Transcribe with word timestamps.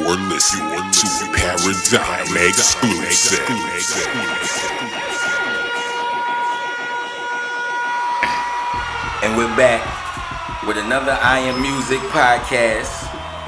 You're 0.00 0.16
listening 0.16 0.90
to 0.92 1.30
Paradigm 1.34 2.48
exclusive. 2.48 3.46
And 9.22 9.36
we're 9.36 9.54
back 9.56 9.84
with 10.66 10.78
another 10.78 11.12
I 11.20 11.40
Am 11.40 11.60
Music 11.60 11.98
podcast. 12.08 12.90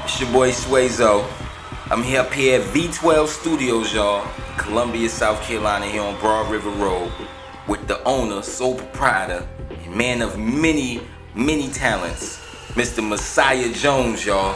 It's 0.03 0.21
your 0.21 0.31
boy 0.31 0.51
Swazo. 0.51 1.27
I'm 1.89 2.03
here 2.03 2.21
up 2.21 2.31
here 2.31 2.61
at 2.61 2.67
V12 2.67 3.27
Studios, 3.29 3.91
y'all, 3.91 4.23
Columbia, 4.55 5.09
South 5.09 5.41
Carolina, 5.41 5.87
here 5.87 6.03
on 6.03 6.19
Broad 6.19 6.51
River 6.51 6.69
Road, 6.69 7.11
with 7.67 7.87
the 7.87 8.01
owner, 8.03 8.43
sole 8.43 8.75
proprietor, 8.75 9.47
and 9.71 9.95
man 9.95 10.21
of 10.21 10.37
many, 10.37 11.01
many 11.33 11.69
talents, 11.69 12.37
Mr. 12.75 13.03
Mossiah 13.03 13.73
Jones, 13.73 14.23
y'all. 14.23 14.53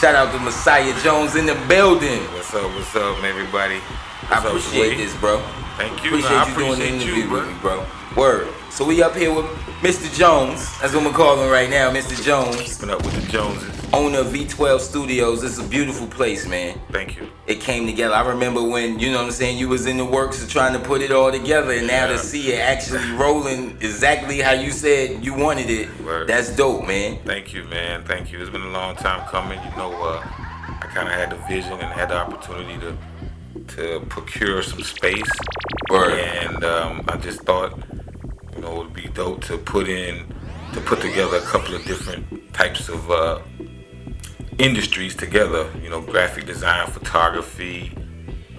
Shout 0.00 0.14
out 0.14 0.32
to 0.32 0.38
Mossiah 0.38 0.92
Jones 1.02 1.36
in 1.36 1.46
the 1.46 1.54
building. 1.68 2.20
What's 2.32 2.52
up? 2.54 2.70
What's 2.74 2.94
up, 2.96 3.22
everybody? 3.24 3.76
I 3.76 3.80
What's 4.28 4.32
up, 4.32 4.44
appreciate 4.46 4.94
Sway? 4.94 4.96
this, 4.96 5.16
bro. 5.16 5.40
Thank 5.76 6.02
you. 6.04 6.10
Appreciate 6.10 6.30
No, 6.30 6.36
I 6.36 6.48
you 6.48 6.54
doing 6.56 6.78
the 6.78 6.88
interview 6.88 7.14
you, 7.24 7.30
with 7.30 7.46
me, 7.46 7.54
bro. 7.60 7.86
Word. 8.16 8.48
So 8.70 8.84
we 8.84 9.02
up 9.02 9.14
here 9.14 9.32
with 9.32 9.46
Mr. 9.82 10.12
Jones. 10.16 10.78
That's 10.80 10.94
what 10.94 11.04
we're 11.04 11.12
calling 11.12 11.48
right 11.50 11.70
now, 11.70 11.90
Mr. 11.92 12.20
Jones, 12.22 12.56
Keeping 12.76 12.90
up 12.90 13.04
with 13.04 13.14
the 13.14 13.30
Joneses. 13.30 13.83
Owner 13.94 14.18
of 14.18 14.26
V12 14.26 14.80
Studios. 14.80 15.42
Is 15.42 15.58
a 15.58 15.62
beautiful 15.62 16.06
place, 16.06 16.46
man. 16.46 16.78
Thank 16.90 17.16
you. 17.16 17.30
It 17.46 17.60
came 17.60 17.86
together. 17.86 18.14
I 18.14 18.26
remember 18.26 18.62
when, 18.62 18.98
you 18.98 19.10
know 19.10 19.18
what 19.18 19.26
I'm 19.26 19.30
saying, 19.30 19.58
you 19.58 19.68
was 19.68 19.86
in 19.86 19.96
the 19.96 20.04
works 20.04 20.42
of 20.42 20.50
trying 20.50 20.72
to 20.72 20.80
put 20.80 21.00
it 21.00 21.12
all 21.12 21.30
together 21.30 21.72
and 21.72 21.86
now 21.86 22.08
to 22.08 22.18
see 22.18 22.52
it 22.52 22.58
actually 22.58 23.08
rolling 23.12 23.72
exactly 23.80 24.40
how 24.40 24.52
you 24.52 24.70
said 24.70 25.24
you 25.24 25.34
wanted 25.34 25.70
it. 25.70 25.88
Word. 26.00 26.28
That's 26.28 26.54
dope, 26.54 26.86
man. 26.86 27.18
Thank 27.24 27.54
you, 27.54 27.64
man. 27.64 28.04
Thank 28.04 28.32
you. 28.32 28.40
It's 28.40 28.50
been 28.50 28.62
a 28.62 28.70
long 28.70 28.96
time 28.96 29.26
coming. 29.28 29.58
You 29.62 29.76
know, 29.76 29.92
uh, 30.02 30.22
I 30.24 30.88
kind 30.92 31.08
of 31.08 31.14
had 31.14 31.30
the 31.30 31.36
vision 31.48 31.72
and 31.72 31.92
had 31.92 32.08
the 32.08 32.16
opportunity 32.16 32.78
to 32.80 32.96
to 33.76 34.00
procure 34.08 34.62
some 34.62 34.82
space. 34.82 35.30
Word. 35.90 36.18
And 36.18 36.64
um, 36.64 37.04
I 37.08 37.16
just 37.16 37.42
thought, 37.42 37.78
you 38.54 38.60
know, 38.60 38.72
it 38.72 38.78
would 38.78 38.92
be 38.92 39.08
dope 39.08 39.44
to 39.44 39.56
put 39.58 39.88
in 39.88 40.24
to 40.72 40.80
put 40.80 41.00
together 41.00 41.36
a 41.36 41.40
couple 41.42 41.74
of 41.74 41.84
different 41.84 42.52
types 42.52 42.88
of 42.88 43.10
uh, 43.10 43.38
industries 44.58 45.14
together. 45.14 45.70
You 45.82 45.90
know, 45.90 46.00
graphic 46.00 46.46
design, 46.46 46.86
photography, 46.90 47.92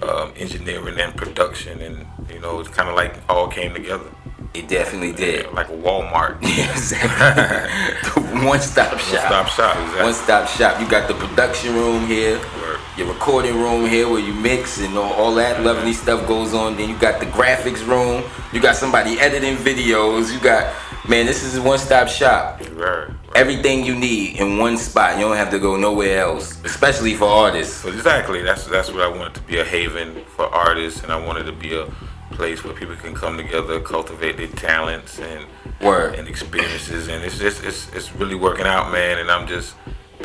um, 0.02 0.32
engineering, 0.36 0.98
and 0.98 1.16
production. 1.16 1.80
And 1.80 2.06
you 2.30 2.40
know, 2.40 2.60
it's 2.60 2.68
kind 2.68 2.88
of 2.88 2.94
like 2.94 3.14
all 3.28 3.48
came 3.48 3.74
together. 3.74 4.10
It 4.54 4.68
definitely 4.68 5.12
did. 5.12 5.52
like 5.52 5.68
a 5.68 5.72
Walmart. 5.72 6.38
exactly. 6.42 8.22
One 8.46 8.60
stop 8.60 8.98
shop. 8.98 9.30
One 9.30 9.46
stop 9.46 9.48
shop. 9.48 9.76
Exactly. 9.76 10.02
One 10.02 10.14
stop 10.14 10.48
shop. 10.48 10.80
You 10.80 10.88
got 10.88 11.08
the 11.08 11.14
production 11.14 11.74
room 11.74 12.06
here, 12.06 12.38
Word. 12.38 12.80
your 12.96 13.06
recording 13.08 13.54
room 13.56 13.86
here 13.86 14.08
where 14.08 14.20
you 14.20 14.32
mix 14.32 14.80
and 14.80 14.96
all, 14.96 15.12
all 15.12 15.34
that 15.34 15.62
lovely 15.62 15.92
stuff 15.92 16.26
goes 16.26 16.54
on. 16.54 16.76
Then 16.76 16.88
you 16.88 16.98
got 16.98 17.20
the 17.20 17.26
graphics 17.26 17.86
room. 17.86 18.24
You 18.52 18.60
got 18.60 18.76
somebody 18.76 19.18
editing 19.20 19.56
videos. 19.56 20.32
You 20.32 20.40
got 20.40 20.72
man, 21.08 21.26
this 21.26 21.42
is 21.42 21.56
a 21.56 21.62
one 21.62 21.78
stop 21.78 22.08
shop. 22.08 22.60
Right, 22.60 23.08
right. 23.08 23.16
Everything 23.34 23.84
you 23.84 23.94
need 23.94 24.36
in 24.40 24.58
one 24.58 24.76
spot. 24.76 25.16
You 25.16 25.24
don't 25.24 25.36
have 25.36 25.50
to 25.50 25.58
go 25.58 25.76
nowhere 25.76 26.20
else, 26.20 26.62
especially 26.64 27.14
for 27.14 27.26
artists. 27.26 27.84
Exactly, 27.84 28.42
that's 28.42 28.66
that's 28.66 28.90
what 28.90 29.02
I 29.02 29.08
wanted 29.08 29.34
to 29.34 29.42
be 29.42 29.58
a 29.58 29.64
haven 29.64 30.24
for 30.36 30.46
artists, 30.46 31.02
and 31.02 31.12
I 31.12 31.16
wanted 31.24 31.44
to 31.44 31.52
be 31.52 31.76
a 31.76 31.86
place 32.32 32.64
where 32.64 32.74
people 32.74 32.96
can 32.96 33.14
come 33.14 33.36
together, 33.36 33.80
cultivate 33.80 34.36
their 34.36 34.48
talents 34.48 35.18
and 35.18 35.46
Word. 35.80 36.14
and 36.14 36.28
experiences, 36.28 37.08
and 37.08 37.24
it's 37.24 37.38
just 37.38 37.64
it's 37.64 37.88
it's 37.94 38.14
really 38.14 38.34
working 38.34 38.66
out, 38.66 38.92
man. 38.92 39.18
And 39.18 39.30
I'm 39.30 39.46
just 39.46 39.74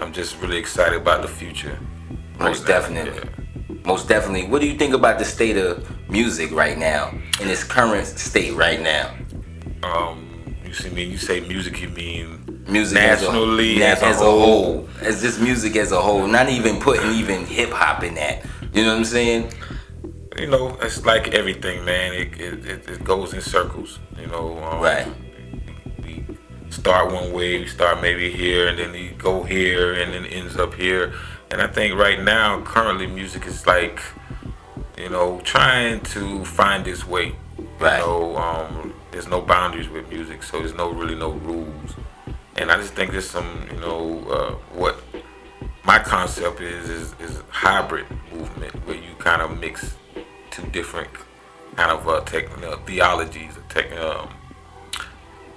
I'm 0.02 0.14
just 0.14 0.40
really 0.42 0.58
excited 0.58 1.00
about 1.02 1.22
the 1.22 1.28
future. 1.28 1.78
Most 2.40 2.60
Right 2.60 2.68
definitely. 2.68 3.30
Most 3.86 4.08
definitely. 4.08 4.48
What 4.48 4.62
do 4.62 4.68
you 4.68 4.78
think 4.78 4.94
about 4.94 5.20
the 5.20 5.26
state 5.26 5.58
of 5.58 5.88
music 6.10 6.52
right 6.52 6.78
now, 6.78 7.10
in 7.42 7.50
its 7.50 7.64
current 7.64 8.06
state 8.08 8.54
right 8.54 8.80
now? 8.82 9.14
Um, 9.84 10.31
you 10.72 10.78
see 10.78 10.90
me? 10.90 11.04
You 11.04 11.18
say 11.18 11.42
music? 11.42 11.82
You 11.82 11.90
mean 11.90 12.64
music 12.68 12.96
nationally 12.96 13.84
as 13.84 14.02
a, 14.02 14.06
as 14.06 14.22
a 14.22 14.24
whole? 14.24 14.88
as 15.02 15.22
just 15.22 15.42
music 15.42 15.76
as 15.76 15.92
a 15.92 16.02
whole 16.02 16.26
not 16.28 16.48
even 16.48 16.80
putting 16.80 17.12
even 17.12 17.46
hip 17.46 17.72
hop 17.72 18.04
in 18.04 18.14
that 18.16 18.46
you 18.72 18.84
know 18.84 18.92
what 18.92 19.00
i'm 19.00 19.06
saying 19.06 19.52
You 20.40 20.48
know, 20.48 20.78
it's 20.82 21.06
like 21.06 21.26
everything, 21.40 21.84
man. 21.84 22.14
It 22.14 22.30
it, 22.40 22.66
it, 22.66 22.82
it 22.94 23.04
goes 23.04 23.34
in 23.34 23.42
circles. 23.42 24.00
You 24.18 24.28
know. 24.34 24.46
Um, 24.64 24.80
Right. 24.82 25.08
We 26.04 26.26
start 26.70 27.12
one 27.12 27.30
way, 27.38 27.60
we 27.60 27.68
start 27.68 28.02
maybe 28.02 28.32
here, 28.32 28.64
and 28.70 28.80
then 28.80 28.92
we 28.94 29.10
go 29.30 29.44
here, 29.44 29.88
and 30.00 30.08
then 30.14 30.26
ends 30.40 30.56
up 30.64 30.74
here. 30.74 31.06
And 31.52 31.62
I 31.62 31.68
think 31.68 31.90
right 32.00 32.22
now, 32.24 32.62
currently, 32.74 33.08
music 33.08 33.44
is 33.46 33.68
like, 33.68 33.98
you 34.98 35.10
know, 35.10 35.42
trying 35.44 36.00
to 36.16 36.46
find 36.46 36.88
its 36.88 37.04
way. 37.06 37.36
Right. 37.78 38.00
You 38.00 38.06
know, 38.08 38.38
um, 38.38 38.94
there's 39.12 39.28
no 39.28 39.42
boundaries 39.42 39.90
with 39.90 40.10
music, 40.10 40.44
so 40.44 40.60
there's 40.60 40.74
no 40.74 40.90
really 40.92 41.16
no 41.16 41.32
rules. 41.32 41.96
And 42.56 42.72
I 42.72 42.78
just 42.78 42.94
think 42.94 43.12
there's 43.12 43.30
some, 43.30 43.68
you 43.72 43.80
know, 43.80 44.26
uh, 44.30 44.52
what 44.78 44.98
my 45.84 46.00
concept 46.00 46.62
is 46.62 46.90
is 46.90 47.16
is 47.20 47.42
hybrid 47.50 48.06
movement 48.32 48.74
where 48.86 48.96
you 48.98 49.14
kind 49.20 49.42
of 49.42 49.60
mix 49.60 49.96
two 50.50 50.64
different 50.68 51.10
kind 51.76 51.92
of 51.92 52.08
uh, 52.08 52.22
tech, 52.22 52.46
uh, 52.64 52.78
theologies, 52.86 53.54
tech, 53.70 53.92
um, 53.98 54.30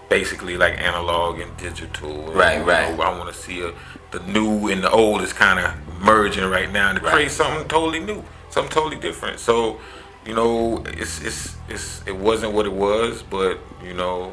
basically 0.09 0.57
like 0.57 0.81
analog 0.81 1.41
and 1.41 1.57
digital. 1.57 2.29
And, 2.29 2.37
Right, 2.37 2.59
you 2.59 2.65
right. 2.65 2.97
know, 2.97 3.03
I 3.03 3.19
want 3.19 3.33
to 3.35 3.39
see 3.41 3.61
a, 3.63 3.73
the 4.13 4.21
new 4.27 4.69
and 4.69 4.83
the 4.83 4.91
old 4.91 5.23
is 5.23 5.33
kind 5.33 5.59
of 5.59 5.73
merging 6.01 6.45
right 6.45 6.71
now 6.71 6.91
and 6.91 6.99
to 6.99 7.05
Right. 7.05 7.15
create 7.15 7.31
something 7.33 7.67
totally 7.69 8.01
new, 8.01 8.23
something 8.51 8.71
totally 8.73 8.97
different. 9.01 9.41
So, 9.41 9.81
you 10.27 10.35
know, 10.35 10.83
it's 10.87 11.21
it's 11.23 11.57
it's 11.69 12.03
it 12.07 12.17
wasn't 12.17 12.53
what 12.53 12.67
it 12.67 12.73
was, 12.73 13.23
but 13.23 13.59
you 13.85 13.95
know, 13.95 14.33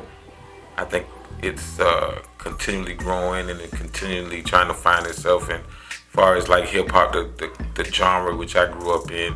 I 0.77 0.85
think 0.85 1.05
it's 1.41 1.79
uh, 1.79 2.21
continually 2.37 2.93
growing 2.93 3.49
and 3.49 3.59
it 3.59 3.71
continually 3.71 4.41
trying 4.41 4.67
to 4.67 4.73
find 4.73 5.05
itself. 5.07 5.49
And 5.49 5.61
as 5.63 6.13
far 6.13 6.35
as 6.35 6.47
like 6.49 6.65
hip 6.65 6.91
hop, 6.91 7.13
the, 7.13 7.29
the 7.37 7.83
the 7.83 7.91
genre 7.91 8.35
which 8.35 8.55
I 8.55 8.71
grew 8.71 8.93
up 8.93 9.11
in, 9.11 9.35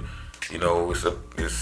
you 0.51 0.59
know, 0.59 0.91
it's 0.91 1.03
a 1.05 1.15
it's 1.37 1.53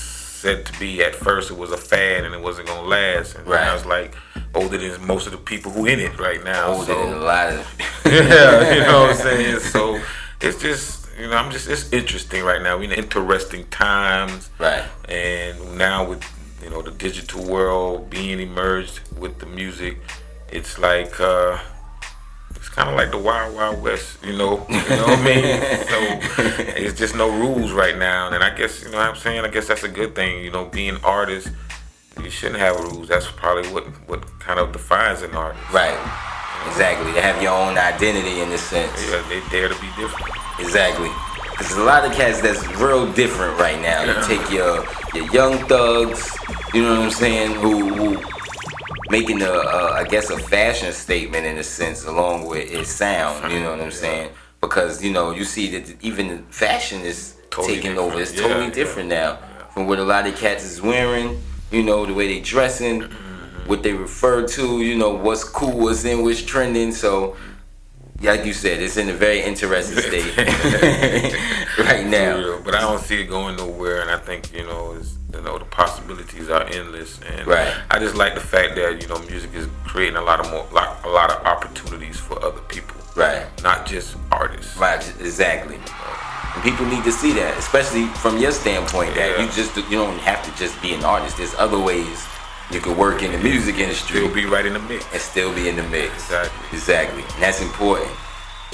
said 0.43 0.65
to 0.65 0.77
be 0.77 1.01
at 1.01 1.15
first 1.15 1.49
it 1.49 1.57
was 1.57 1.71
a 1.71 1.77
fad 1.77 2.25
and 2.25 2.35
it 2.35 2.41
wasn't 2.41 2.67
gonna 2.67 2.87
last. 2.87 3.35
And 3.35 3.47
Right. 3.47 3.63
I 3.67 3.73
was 3.73 3.85
like 3.85 4.13
older 4.53 4.77
than 4.77 5.07
most 5.07 5.25
of 5.25 5.31
the 5.31 5.37
people 5.37 5.71
who 5.71 5.85
in 5.85 5.99
it 5.99 6.19
right 6.19 6.43
now. 6.43 6.67
older 6.73 6.85
so 6.85 7.03
than 7.05 7.13
a 7.13 7.21
lot 7.21 7.53
of 7.53 7.81
yeah, 8.05 8.73
you 8.73 8.81
know 8.81 9.01
what 9.03 9.11
I'm 9.11 9.15
saying. 9.27 9.59
So 9.59 9.99
it's 10.41 10.61
just 10.61 11.02
you 11.23 11.29
know 11.29 11.37
I'm 11.37 11.51
just 11.51 11.69
it's 11.69 11.91
interesting 11.93 12.43
right 12.43 12.61
now. 12.61 12.77
We 12.77 12.85
in 12.85 12.91
interesting 12.91 13.65
times. 13.67 14.49
Right. 14.59 14.83
And 15.07 15.77
now 15.77 16.03
with 16.05 16.21
you 16.61 16.69
know 16.69 16.81
the 16.81 16.91
digital 16.91 17.41
world 17.45 18.09
being 18.09 18.41
emerged 18.41 18.99
with 19.17 19.39
the 19.39 19.45
music 19.45 19.97
it's 20.49 20.77
like 20.77 21.19
uh 21.19 21.57
it's 22.55 22.69
kind 22.69 22.89
of 22.89 22.95
like 22.95 23.11
the 23.11 23.17
wild 23.17 23.55
wild 23.55 23.81
west 23.81 24.17
you 24.23 24.33
know? 24.37 24.65
You 24.69 24.75
know 24.75 25.05
what 25.07 25.19
i 25.19 25.23
mean? 25.23 25.45
So 25.91 25.97
it's 26.75 26.99
just 26.99 27.15
no 27.15 27.29
rules 27.29 27.71
right 27.71 27.97
now. 27.97 28.29
And 28.29 28.43
i 28.43 28.53
guess 28.53 28.83
you 28.83 28.91
know 28.91 28.97
what 28.97 29.09
i'm 29.09 29.15
saying? 29.15 29.45
I 29.45 29.47
guess 29.47 29.67
that's 29.67 29.83
a 29.83 29.89
good 29.89 30.15
thing 30.15 30.43
you 30.43 30.51
know 30.51 30.65
being 30.65 30.97
artists 31.03 31.49
you 32.21 32.29
shouldn't 32.29 32.59
have 32.59 32.75
rules. 32.79 33.07
That's 33.07 33.31
probably 33.31 33.71
what 33.71 33.85
what 34.09 34.21
kind 34.39 34.59
of 34.59 34.73
defines 34.73 35.21
an 35.21 35.31
artist. 35.35 35.71
Right 35.71 36.31
exactly. 36.67 37.11
To 37.13 37.21
have 37.21 37.41
your 37.41 37.53
own 37.53 37.77
identity 37.77 38.41
in 38.41 38.51
a 38.51 38.57
sense. 38.57 38.97
Yeah 39.11 39.21
they 39.29 39.41
dare 39.49 39.69
to 39.69 39.75
be 39.81 39.87
different. 39.97 40.29
Exactly. 40.59 41.09
Because 41.51 41.67
there's 41.67 41.79
a 41.79 41.83
lot 41.83 42.05
of 42.05 42.13
cats 42.13 42.41
that's 42.41 42.65
real 42.77 43.11
different 43.13 43.59
right 43.59 43.79
now. 43.81 44.03
You 44.03 44.13
take 44.25 44.49
your 44.51 44.85
your 45.13 45.27
young 45.31 45.57
thugs 45.67 46.21
you 46.73 46.81
know 46.81 46.89
what 46.95 47.03
i'm 47.05 47.11
saying 47.11 47.51
who, 47.61 47.93
who 47.93 48.23
making 49.11 49.43
a, 49.43 49.51
a 49.51 49.91
I 50.01 50.03
guess 50.05 50.31
a 50.31 50.39
fashion 50.39 50.91
statement 50.91 51.45
in 51.45 51.57
a 51.59 51.63
sense 51.63 52.03
along 52.05 52.47
with 52.47 52.71
its 52.71 52.89
sound 52.89 53.51
you 53.53 53.59
know 53.59 53.69
what 53.71 53.79
i'm 53.81 53.91
saying? 53.91 54.31
Because 54.59 55.03
you 55.03 55.11
know 55.11 55.29
you 55.31 55.43
see 55.45 55.67
that 55.77 56.03
even 56.03 56.43
fashion 56.49 57.01
is 57.01 57.35
Totally 57.51 57.75
taking 57.75 57.97
over. 57.99 58.19
it's 58.19 58.31
different. 58.31 58.51
totally 58.53 58.67
Yeah, 58.69 58.73
different 58.81 59.09
now 59.09 59.37
from 59.73 59.85
what 59.85 59.99
a 59.99 60.03
lot 60.03 60.25
of 60.25 60.35
cats 60.35 60.63
is 60.63 60.81
wearing 60.81 61.39
you 61.71 61.83
know 61.83 62.05
the 62.07 62.13
way 62.15 62.27
they 62.27 62.39
dressing. 62.39 63.07
What 63.67 63.83
they 63.83 63.93
refer 63.93 64.47
to 64.47 64.81
you 64.81 64.95
know 64.95 65.13
what's 65.13 65.43
cool 65.43 65.77
what's 65.77 66.03
in 66.05 66.23
what's 66.23 66.41
trending 66.41 66.91
so 66.91 67.35
like 68.21 68.45
you 68.45 68.53
said 68.53 68.81
it's 68.81 68.97
in 68.97 69.09
a 69.09 69.13
very 69.13 69.41
interesting 69.41 69.97
state 69.97 70.35
right 71.79 72.05
now 72.05 72.37
real, 72.37 72.61
but 72.61 72.75
I 72.75 72.81
don't 72.81 72.99
see 73.01 73.21
it 73.21 73.25
going 73.25 73.55
nowhere, 73.57 74.01
and 74.01 74.09
I 74.11 74.17
think 74.17 74.53
you 74.53 74.63
know, 74.63 74.93
it's, 74.93 75.15
you 75.33 75.41
know, 75.41 75.57
the 75.57 75.65
possibilities 75.65 76.49
are 76.49 76.63
endless, 76.63 77.19
and 77.21 77.47
Right. 77.47 77.73
I 77.89 77.99
just 77.99 78.15
like 78.15 78.35
the 78.35 78.41
fact 78.41 78.75
that 78.75 79.01
you 79.01 79.07
know, 79.07 79.19
music 79.19 79.53
is 79.53 79.67
creating 79.85 80.15
a 80.17 80.21
lot 80.21 80.39
of 80.39 80.51
more, 80.51 80.67
like, 80.71 81.03
a 81.03 81.09
lot 81.09 81.31
of 81.31 81.45
opportunities 81.45 82.19
for 82.19 82.43
other 82.43 82.61
people, 82.61 82.95
right 83.15 83.45
not 83.63 83.85
just 83.85 84.17
artists. 84.31 84.77
Right, 84.77 85.01
exactly. 85.19 85.75
And 86.55 86.63
people 86.63 86.85
need 86.85 87.03
to 87.03 87.11
see 87.11 87.33
that, 87.33 87.57
especially 87.57 88.05
from 88.07 88.37
your 88.37 88.51
standpoint, 88.51 89.15
that 89.15 89.39
you 89.39 89.47
just 89.47 89.75
you 89.75 89.97
don't 89.97 90.19
have 90.19 90.43
to 90.45 90.55
just 90.57 90.79
be 90.81 90.93
an 90.93 91.03
artist. 91.03 91.37
There's 91.37 91.55
other 91.55 91.79
ways 91.79 92.25
you 92.73 92.79
could 92.79 92.97
work 92.97 93.21
in 93.21 93.31
the 93.31 93.37
music 93.37 93.77
industry 93.77 94.19
Still 94.19 94.33
be 94.33 94.45
right 94.45 94.65
in 94.65 94.73
the 94.73 94.79
mix. 94.79 95.05
and 95.11 95.21
still 95.21 95.53
be 95.53 95.69
in 95.69 95.75
the 95.75 95.83
mix. 95.83 96.13
Exactly. 96.13 96.77
Exactly. 96.77 97.21
And 97.21 97.43
that's 97.43 97.61
important. 97.61 98.09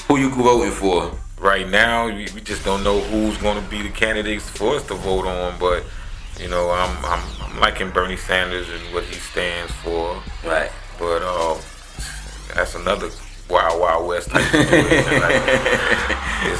Who 0.07 0.17
you 0.17 0.29
voting 0.29 0.71
for 0.71 1.11
right 1.39 1.67
now, 1.67 2.07
we, 2.07 2.25
just 2.25 2.63
don't 2.63 2.83
know 2.83 2.99
who's 2.99 3.37
going 3.37 3.61
to 3.61 3.69
be 3.69 3.81
the 3.81 3.89
candidates 3.89 4.49
for 4.49 4.75
us 4.75 4.85
to 4.87 4.93
vote 4.95 5.25
on. 5.25 5.59
But 5.59 5.83
you 6.39 6.47
know, 6.49 6.69
I'm 6.71 6.95
I'm, 7.05 7.23
I'm 7.41 7.59
liking 7.59 7.89
Bernie 7.91 8.17
Sanders 8.17 8.69
and 8.69 8.93
what 8.93 9.03
he 9.03 9.15
stands 9.15 9.71
for. 9.83 10.21
Right. 10.45 10.71
But 10.97 11.21
uh, 11.21 11.57
that's 12.55 12.75
another 12.75 13.09
wild 13.49 13.79
wild 13.81 14.07
west 14.07 14.31
like, 14.31 14.43
it's 14.53 15.07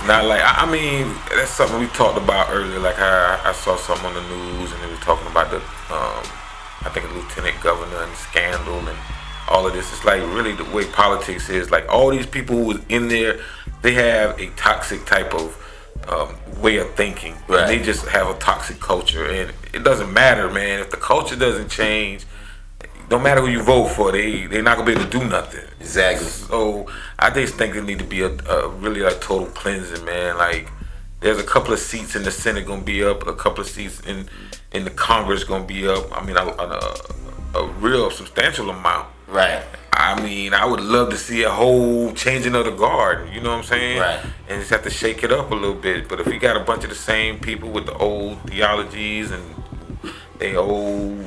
not 0.07 0.25
like 0.25 0.41
I 0.41 0.65
I 0.65 0.71
mean 0.71 1.13
that's 1.35 1.51
something 1.51 1.79
we 1.79 1.85
talked 1.87 2.17
about 2.17 2.49
earlier. 2.49 2.79
Like 2.79 2.97
I, 2.97 3.39
I 3.45 3.51
saw 3.53 3.75
something 3.75 4.07
on 4.07 4.13
the 4.15 4.21
news 4.21 4.71
and 4.71 4.81
they 4.81 4.87
were 4.87 4.95
talking 5.01 5.27
about 5.27 5.51
the 5.51 5.57
um, 5.93 6.23
I 6.81 6.89
think 6.89 7.05
a 7.05 7.13
lieutenant 7.13 7.61
governor 7.61 8.03
and 8.03 8.15
scandal 8.15 8.79
and 8.87 8.97
all 9.49 9.67
of 9.67 9.73
this. 9.73 9.91
It's 9.91 10.05
like 10.05 10.21
really 10.21 10.53
the 10.53 10.65
way 10.65 10.85
politics 10.85 11.49
is. 11.49 11.71
Like 11.71 11.87
all 11.89 12.09
these 12.09 12.27
people 12.27 12.55
who 12.55 12.65
was 12.65 12.79
in 12.89 13.07
there, 13.07 13.39
they 13.81 13.93
have 13.93 14.39
a 14.39 14.47
toxic 14.51 15.05
type 15.05 15.33
of 15.33 15.57
um, 16.07 16.35
way 16.61 16.77
of 16.77 16.93
thinking. 16.95 17.35
Right. 17.47 17.61
And 17.61 17.69
they 17.69 17.83
just 17.83 18.07
have 18.07 18.27
a 18.27 18.37
toxic 18.39 18.79
culture, 18.79 19.25
and 19.25 19.51
it 19.73 19.83
doesn't 19.83 20.13
matter, 20.13 20.49
man. 20.49 20.79
If 20.79 20.91
the 20.91 20.97
culture 20.97 21.35
doesn't 21.35 21.69
change, 21.69 22.25
no 23.09 23.19
matter 23.19 23.41
who 23.41 23.47
you 23.47 23.63
vote 23.63 23.87
for, 23.89 24.11
they 24.11 24.45
they're 24.47 24.63
not 24.63 24.77
gonna 24.77 24.85
be 24.85 24.93
able 24.93 25.09
to 25.09 25.19
do 25.19 25.25
nothing. 25.27 25.65
Exactly. 25.79 26.27
So 26.27 26.87
I 27.17 27.29
just 27.29 27.55
think 27.55 27.73
there 27.73 27.83
need 27.83 27.99
to 27.99 28.05
be 28.05 28.21
a, 28.21 28.29
a 28.29 28.69
really 28.69 29.01
a 29.01 29.11
total 29.11 29.47
cleansing, 29.47 30.05
man. 30.05 30.37
Like 30.37 30.69
there's 31.21 31.39
a 31.39 31.43
couple 31.43 31.73
of 31.73 31.79
seats 31.79 32.15
in 32.15 32.23
the 32.23 32.31
Senate 32.31 32.65
gonna 32.65 32.81
be 32.81 33.03
up, 33.03 33.27
a 33.27 33.33
couple 33.33 33.61
of 33.61 33.67
seats 33.67 33.99
in 34.01 34.29
in 34.71 34.83
the 34.85 34.91
Congress 34.91 35.43
gonna 35.43 35.63
be 35.65 35.87
up. 35.87 36.05
I 36.15 36.23
mean, 36.25 36.37
a, 36.37 36.45
a, 36.45 37.59
a 37.59 37.67
real 37.79 38.09
substantial 38.11 38.69
amount. 38.69 39.07
Right. 39.27 39.63
I 39.93 40.21
mean, 40.23 40.53
I 40.53 40.65
would 40.65 40.79
love 40.79 41.09
to 41.09 41.17
see 41.17 41.43
a 41.43 41.49
whole 41.49 42.13
changing 42.13 42.55
of 42.55 42.65
the 42.65 42.71
guard. 42.71 43.29
You 43.33 43.41
know 43.41 43.49
what 43.49 43.57
I'm 43.59 43.63
saying? 43.63 43.99
Right. 43.99 44.19
And 44.47 44.59
just 44.59 44.69
have 44.71 44.83
to 44.83 44.89
shake 44.89 45.23
it 45.23 45.31
up 45.31 45.51
a 45.51 45.55
little 45.55 45.75
bit. 45.75 46.07
But 46.07 46.19
if 46.21 46.27
you 46.27 46.39
got 46.39 46.55
a 46.55 46.61
bunch 46.61 46.83
of 46.83 46.89
the 46.89 46.95
same 46.95 47.39
people 47.39 47.69
with 47.69 47.85
the 47.85 47.93
old 47.95 48.39
theologies 48.49 49.31
and 49.31 49.43
they 50.37 50.55
old 50.55 51.25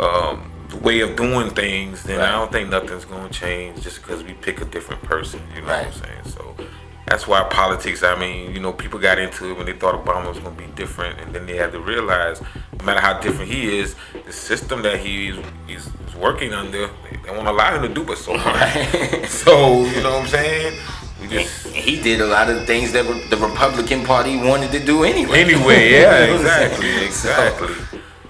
um, 0.00 0.50
way 0.82 1.00
of 1.00 1.16
doing 1.16 1.50
things, 1.50 2.02
then 2.04 2.18
Right. 2.18 2.28
I 2.28 2.32
don't 2.32 2.50
think 2.50 2.70
nothing's 2.70 3.04
gonna 3.04 3.28
change 3.28 3.82
just 3.82 4.00
because 4.02 4.22
we 4.24 4.32
pick 4.32 4.60
a 4.60 4.64
different 4.64 5.02
person. 5.02 5.40
You 5.54 5.62
know 5.62 5.68
Right. 5.68 5.86
what 5.86 5.96
I'm 5.96 6.02
saying? 6.02 6.24
So 6.36 6.56
that's 7.06 7.26
why 7.26 7.42
politics. 7.44 8.02
I 8.02 8.18
mean, 8.18 8.52
you 8.52 8.60
know, 8.60 8.72
people 8.72 8.98
got 8.98 9.18
into 9.18 9.50
it 9.50 9.56
when 9.56 9.66
they 9.66 9.72
thought 9.72 9.94
Obama 10.04 10.28
was 10.28 10.38
gonna 10.38 10.56
be 10.56 10.66
different, 10.74 11.20
and 11.20 11.32
then 11.34 11.46
they 11.46 11.56
had 11.56 11.72
to 11.72 11.80
realize, 11.80 12.40
no 12.78 12.84
matter 12.84 13.00
how 13.00 13.20
different 13.20 13.50
he 13.50 13.78
is, 13.78 13.94
the 14.24 14.32
system 14.32 14.82
that 14.82 14.98
he's 14.98 15.36
he's 15.66 15.88
working 16.20 16.52
under, 16.52 16.88
they, 16.88 17.16
they 17.24 17.30
won't 17.30 17.46
allow 17.48 17.74
him 17.76 17.82
to 17.82 17.88
do 17.94 18.04
but 18.04 18.18
so 18.18 18.34
much. 18.36 19.26
So 19.28 19.84
you 19.84 20.02
know 20.02 20.14
what 20.14 20.22
I'm 20.22 20.26
saying? 20.28 20.78
We 21.20 21.28
just 21.28 21.66
he 21.68 22.00
did 22.02 22.20
a 22.20 22.26
lot 22.26 22.50
of 22.50 22.66
things 22.66 22.92
that 22.92 23.04
the 23.30 23.36
Republican 23.36 24.04
Party 24.04 24.36
wanted 24.36 24.70
to 24.72 24.84
do 24.84 25.04
anyway. 25.04 25.40
anyway, 25.42 25.92
yeah, 25.92 26.24
You 26.26 26.26
know 26.26 26.42
what 26.42 26.46
I'm 26.46 26.46
saying? 26.46 26.72
exactly, 26.72 27.04
exactly. 27.06 27.74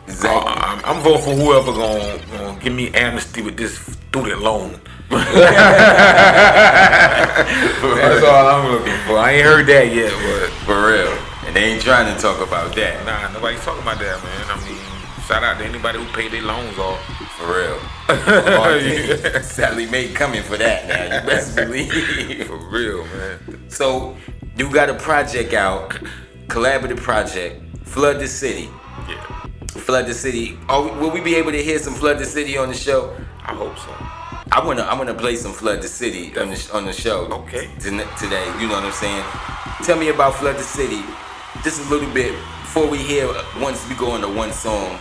So, 0.07 0.13
exactly. 0.13 0.53
Uh, 0.53 0.55
I'm, 0.55 0.85
I'm 0.97 1.03
voting 1.03 1.23
for 1.23 1.35
whoever 1.35 1.73
gonna, 1.73 2.19
gonna 2.31 2.61
give 2.61 2.73
me 2.75 2.93
amnesty 2.95 3.43
with 3.43 3.57
this 3.57 3.79
student 3.79 4.43
loan. 4.43 4.81
That's 5.11 5.27
all 8.25 8.47
I'm 8.49 8.73
looking 8.73 8.97
for. 9.07 9.19
I 9.19 9.33
ain't 9.33 9.45
heard 9.45 9.67
that 9.67 9.93
yet, 9.93 10.13
but 10.13 10.51
For 10.65 10.87
real. 10.89 11.13
And 11.47 11.55
they 11.55 11.65
ain't 11.65 11.83
trying 11.83 12.13
to 12.15 12.21
talk 12.21 12.41
about 12.47 12.75
that. 12.77 13.05
nah, 13.07 13.31
nobody's 13.33 13.61
talking 13.63 13.83
about 13.83 13.99
that, 14.01 14.23
man. 14.23 14.51
I 14.51 14.57
mean, 14.69 14.79
shout 15.27 15.43
out 15.45 15.59
to 15.59 15.65
anybody 15.65 15.99
who 15.99 16.05
paid 16.13 16.33
their 16.33 16.43
loans 16.43 16.79
off. 16.79 17.01
For 17.39 17.47
real. 17.59 17.79
Yeah. 18.77 19.41
Sallie 19.43 19.87
Mae 19.87 20.13
coming 20.13 20.43
for 20.43 20.57
that 20.57 20.87
now. 20.87 21.03
You 21.21 21.27
best 21.27 21.57
believe. 21.57 22.47
For 22.47 22.57
real, 22.57 23.05
man. 23.07 23.39
So 23.69 24.17
you 24.57 24.71
got 24.73 24.89
a 24.91 24.95
project 24.95 25.53
out, 25.55 25.91
collaborative 26.47 26.99
project, 26.99 27.61
Flood 27.85 28.21
the 28.21 28.29
City. 28.29 28.69
Yeah, 29.09 29.21
Flood 29.67 30.07
the 30.07 30.15
City. 30.15 30.57
Oh, 30.69 30.97
will 31.01 31.11
we 31.11 31.21
be 31.21 31.35
able 31.35 31.51
to 31.53 31.61
hear 31.63 31.79
some 31.81 31.95
Flood 31.95 32.19
the 32.19 32.25
City 32.25 32.57
on 32.57 32.69
the 32.69 32.75
show? 32.75 33.13
I 33.45 33.55
hope 33.55 33.77
so. 33.79 33.93
I 34.53 34.65
wanna 34.65 34.83
I 34.83 34.95
wanna 34.95 35.15
play 35.15 35.37
some 35.37 35.53
Flood 35.53 35.83
the 35.83 35.89
City 35.89 36.37
on 36.39 36.51
the 36.51 36.71
on 36.73 36.85
the 36.87 36.93
show. 36.93 37.27
Okay. 37.27 37.69
Today, 37.81 38.47
you 38.61 38.69
know 38.69 38.75
what 38.75 38.85
I'm 38.85 38.93
saying? 38.93 39.25
Tell 39.83 39.99
me 39.99 40.09
about 40.09 40.35
Flood 40.35 40.57
the 40.57 40.63
City. 40.63 41.03
Just 41.65 41.85
a 41.85 41.91
little 41.91 42.11
bit 42.13 42.33
before 42.63 42.87
we 42.87 42.99
hear 42.99 43.27
once 43.61 43.87
we 43.89 43.97
go 43.97 44.15
into 44.15 44.29
one 44.29 44.53
song. 44.53 44.99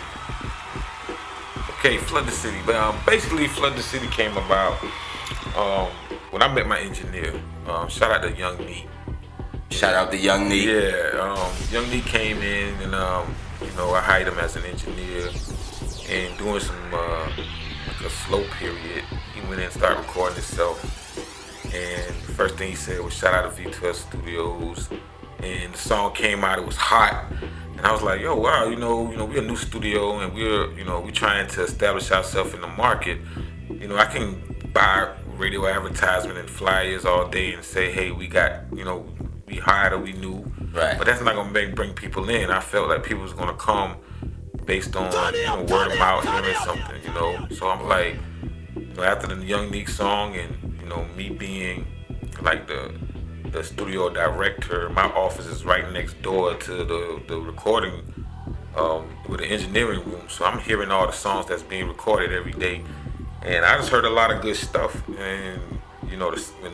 Okay, 1.77 1.97
Flood 1.97 2.25
the 2.25 2.31
City. 2.31 2.57
But 2.65 2.75
um, 2.75 2.97
basically, 3.05 3.47
Flood 3.47 3.75
the 3.75 3.83
City 3.83 4.07
came 4.07 4.35
about 4.35 4.81
um, 5.55 5.91
when 6.31 6.41
I 6.41 6.51
met 6.51 6.67
my 6.67 6.79
engineer. 6.79 7.39
Um, 7.67 7.87
shout 7.87 8.11
out 8.11 8.23
to 8.23 8.35
Young 8.35 8.57
Neek. 8.65 8.87
Shout 9.69 9.93
out 9.93 10.11
to 10.11 10.17
Young 10.17 10.49
Neek. 10.49 10.65
Yeah, 10.65 11.19
um, 11.21 11.51
Young 11.71 11.87
Neek 11.91 12.05
came 12.05 12.37
in 12.41 12.73
and 12.81 12.95
um, 12.95 13.35
you 13.61 13.71
know 13.77 13.91
I 13.91 14.01
hired 14.01 14.27
him 14.27 14.39
as 14.39 14.55
an 14.55 14.65
engineer 14.65 15.29
and 16.09 16.37
doing 16.37 16.59
some 16.61 16.93
uh, 16.93 17.29
a 18.03 18.09
slow 18.09 18.43
period. 18.59 19.03
He 19.33 19.41
went 19.41 19.55
in 19.55 19.61
and 19.61 19.73
started 19.73 19.99
recording 19.99 20.35
himself. 20.35 20.83
And 21.65 22.15
the 22.27 22.33
first 22.33 22.55
thing 22.55 22.69
he 22.69 22.75
said 22.75 22.99
was 23.01 23.13
shout 23.13 23.33
out 23.33 23.55
to 23.55 23.61
V12 23.61 23.95
Studios. 23.95 24.89
And 25.39 25.73
the 25.73 25.77
song 25.77 26.13
came 26.13 26.43
out, 26.43 26.59
it 26.59 26.65
was 26.65 26.77
hot. 26.77 27.25
And 27.77 27.85
I 27.85 27.91
was 27.91 28.01
like, 28.01 28.21
yo, 28.21 28.35
wow, 28.35 28.67
you 28.67 28.77
know, 28.77 29.11
you 29.11 29.17
know, 29.17 29.25
we're 29.25 29.43
a 29.43 29.45
new 29.45 29.55
studio 29.55 30.19
and 30.19 30.33
we're, 30.33 30.71
you 30.77 30.85
know, 30.85 31.01
we're 31.01 31.11
trying 31.11 31.47
to 31.47 31.63
establish 31.63 32.11
ourselves 32.11 32.53
in 32.53 32.61
the 32.61 32.67
market. 32.67 33.19
You 33.69 33.87
know, 33.87 33.97
I 33.97 34.05
can 34.05 34.41
buy 34.73 35.13
radio 35.37 35.67
advertisement 35.67 36.37
and 36.37 36.49
flyers 36.49 37.05
all 37.05 37.27
day 37.27 37.53
and 37.53 37.63
say, 37.63 37.91
hey, 37.91 38.11
we 38.11 38.27
got, 38.27 38.63
you 38.73 38.85
know, 38.85 39.05
we 39.47 39.57
hired 39.57 39.93
or 39.93 39.99
we 39.99 40.13
knew. 40.13 40.51
Right. 40.73 40.97
But 40.97 41.05
that's 41.05 41.21
not 41.21 41.35
gonna 41.35 41.51
make, 41.51 41.75
bring 41.75 41.93
people 41.93 42.29
in. 42.29 42.49
I 42.49 42.59
felt 42.59 42.89
like 42.89 43.03
people 43.03 43.23
was 43.23 43.33
gonna 43.33 43.53
come 43.53 43.97
based 44.65 44.95
on 44.95 45.11
you 45.33 45.45
know, 45.45 45.63
word 45.63 45.91
of 45.91 45.99
mouth, 45.99 46.23
hearing 46.23 46.57
something, 46.63 47.01
you 47.03 47.13
know. 47.13 47.47
So 47.51 47.69
I'm 47.69 47.87
like, 47.87 48.15
you 48.75 48.87
know, 48.95 49.03
after 49.03 49.27
the 49.27 49.43
Young 49.43 49.71
Neek 49.71 49.89
song 49.89 50.35
and 50.35 50.79
you 50.81 50.87
know 50.87 51.05
me 51.15 51.29
being 51.29 51.85
like 52.41 52.67
the 52.67 52.93
the 53.51 53.63
studio 53.63 54.09
director, 54.09 54.89
my 54.89 55.05
office 55.11 55.45
is 55.45 55.63
right 55.63 55.91
next 55.91 56.21
door 56.21 56.55
to 56.55 56.71
the 56.83 57.21
the 57.27 57.39
recording 57.39 58.25
um, 58.75 59.07
with 59.29 59.39
the 59.39 59.47
engineering 59.47 60.03
room. 60.09 60.27
So 60.29 60.45
I'm 60.45 60.59
hearing 60.59 60.91
all 60.91 61.05
the 61.05 61.13
songs 61.13 61.45
that's 61.47 61.63
being 61.63 61.87
recorded 61.87 62.33
every 62.33 62.53
day, 62.53 62.81
and 63.43 63.65
I 63.65 63.77
just 63.77 63.89
heard 63.89 64.05
a 64.05 64.09
lot 64.09 64.31
of 64.31 64.41
good 64.41 64.55
stuff. 64.55 65.07
And 65.17 65.61
you 66.09 66.17
know, 66.17 66.31
this, 66.31 66.49
when 66.61 66.73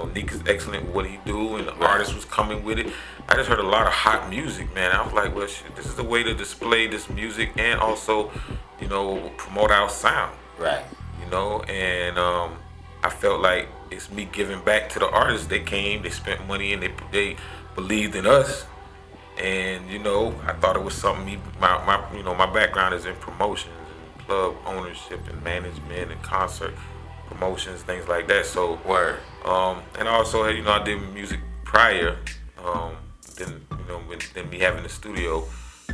know 0.00 0.12
Neek 0.12 0.32
is 0.32 0.42
excellent 0.46 0.86
with 0.86 0.94
what 0.94 1.06
he 1.06 1.18
do, 1.24 1.56
and 1.56 1.66
the 1.68 1.74
artist 1.74 2.14
was 2.14 2.24
coming 2.24 2.64
with 2.64 2.78
it. 2.78 2.92
I 3.28 3.34
just 3.34 3.48
heard 3.48 3.58
a 3.58 3.66
lot 3.66 3.86
of 3.86 3.92
hot 3.92 4.28
music, 4.28 4.72
man. 4.74 4.92
I 4.92 5.02
was 5.02 5.12
like, 5.12 5.34
well, 5.34 5.46
shit, 5.46 5.74
this 5.76 5.86
is 5.86 5.98
a 5.98 6.04
way 6.04 6.22
to 6.22 6.34
display 6.34 6.86
this 6.86 7.08
music 7.08 7.52
and 7.56 7.80
also, 7.80 8.30
you 8.80 8.88
know, 8.88 9.30
promote 9.36 9.70
our 9.70 9.88
sound 9.88 10.36
Right. 10.58 10.84
you 11.22 11.30
know, 11.30 11.62
and 11.62 12.18
um, 12.18 12.56
I 13.02 13.10
felt 13.10 13.40
like 13.40 13.68
it's 13.90 14.10
me 14.10 14.28
giving 14.30 14.60
back 14.62 14.88
to 14.90 14.98
the 14.98 15.08
artists. 15.10 15.46
They 15.46 15.60
came, 15.60 16.02
they 16.02 16.10
spent 16.10 16.46
money, 16.46 16.72
and 16.72 16.82
they 16.82 16.92
they 17.12 17.36
believed 17.74 18.14
in 18.14 18.26
us. 18.26 18.66
And 19.38 19.88
you 19.88 19.98
know, 19.98 20.34
I 20.46 20.52
thought 20.52 20.76
it 20.76 20.82
was 20.82 20.94
something. 20.94 21.24
Me, 21.24 21.38
my, 21.60 21.84
my 21.86 22.16
you 22.16 22.22
know, 22.22 22.34
my 22.34 22.52
background 22.52 22.94
is 22.94 23.06
in 23.06 23.14
promotions 23.16 23.74
and 24.16 24.26
club 24.26 24.56
ownership 24.66 25.20
and 25.30 25.42
management 25.42 26.10
and 26.10 26.22
concert 26.22 26.74
promotions, 27.26 27.82
things 27.82 28.08
like 28.08 28.26
that. 28.28 28.44
So 28.44 28.78
Word. 28.84 29.20
Um, 29.44 29.82
and 29.98 30.08
also, 30.08 30.46
you 30.48 30.62
know, 30.62 30.72
I 30.72 30.82
did 30.82 31.00
music 31.14 31.40
prior. 31.64 32.16
Um, 32.64 32.96
then, 33.36 33.64
you 33.70 33.84
know, 33.88 34.00
then 34.34 34.50
me 34.50 34.58
having 34.58 34.82
the 34.82 34.88
studio. 34.88 35.44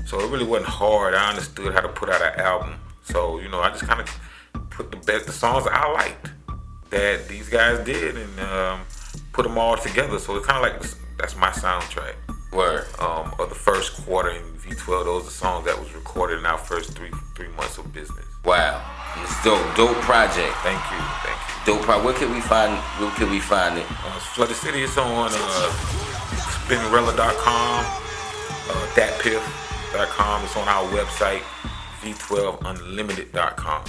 So 0.04 0.20
it 0.20 0.30
really 0.30 0.44
wasn't 0.44 0.68
hard. 0.68 1.14
I 1.14 1.28
understood 1.30 1.72
how 1.72 1.80
to 1.80 1.88
put 1.88 2.08
out 2.08 2.22
an 2.22 2.40
album. 2.40 2.74
So, 3.04 3.38
you 3.40 3.48
know, 3.48 3.60
I 3.60 3.70
just 3.70 3.84
kind 3.84 4.00
of 4.00 4.20
put 4.70 4.90
the 4.90 4.96
best, 4.98 5.26
the 5.26 5.32
songs 5.32 5.66
I 5.70 5.90
liked 5.92 6.30
that 6.90 7.28
these 7.28 7.48
guys 7.48 7.84
did 7.84 8.16
and 8.16 8.40
um, 8.40 8.80
put 9.32 9.44
them 9.44 9.58
all 9.58 9.76
together. 9.76 10.18
So 10.18 10.36
it's 10.36 10.46
kind 10.46 10.64
of 10.64 10.72
like, 10.72 10.90
that's 11.18 11.36
my 11.36 11.50
soundtrack 11.50 12.14
Word. 12.56 12.86
um, 13.00 13.34
of 13.38 13.48
the 13.50 13.54
first 13.54 13.92
quarter 14.04 14.30
in 14.30 14.42
V12. 14.64 15.04
Those 15.04 15.26
are 15.26 15.30
songs 15.30 15.66
that 15.66 15.78
was 15.78 15.92
recorded 15.94 16.38
in 16.38 16.46
our 16.46 16.58
first 16.58 16.92
three 16.92 17.10
three 17.34 17.48
months 17.48 17.76
of 17.78 17.92
business. 17.92 18.24
Wow. 18.44 18.82
It's 19.22 19.44
dope. 19.44 19.60
Dope 19.76 19.96
project. 20.02 20.54
Thank 20.64 20.80
you, 20.90 20.98
thank 21.24 21.36
you. 21.36 21.74
Dope 21.74 21.82
project. 21.82 22.04
Where 22.04 22.14
can 22.14 22.32
we 22.32 22.40
find 22.40 22.72
where 23.00 23.10
can 23.12 23.30
we 23.30 23.40
find 23.40 23.78
it? 23.78 23.86
Uh, 23.90 24.46
the 24.46 24.54
City 24.54 24.82
is 24.82 24.96
on 24.96 25.30
uh, 25.32 25.70
spinrilla.com, 26.66 27.84
uh, 27.84 28.86
datpiff.com. 28.94 30.44
It's 30.44 30.56
on 30.56 30.68
our 30.68 30.84
website, 30.88 31.42
v12unlimited.com. 32.00 33.84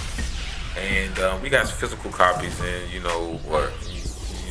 And 0.78 1.18
uh, 1.18 1.38
we 1.42 1.48
got 1.48 1.68
physical 1.68 2.10
copies 2.10 2.60
and 2.60 2.92
you 2.92 3.00
know, 3.00 3.40
or 3.50 3.70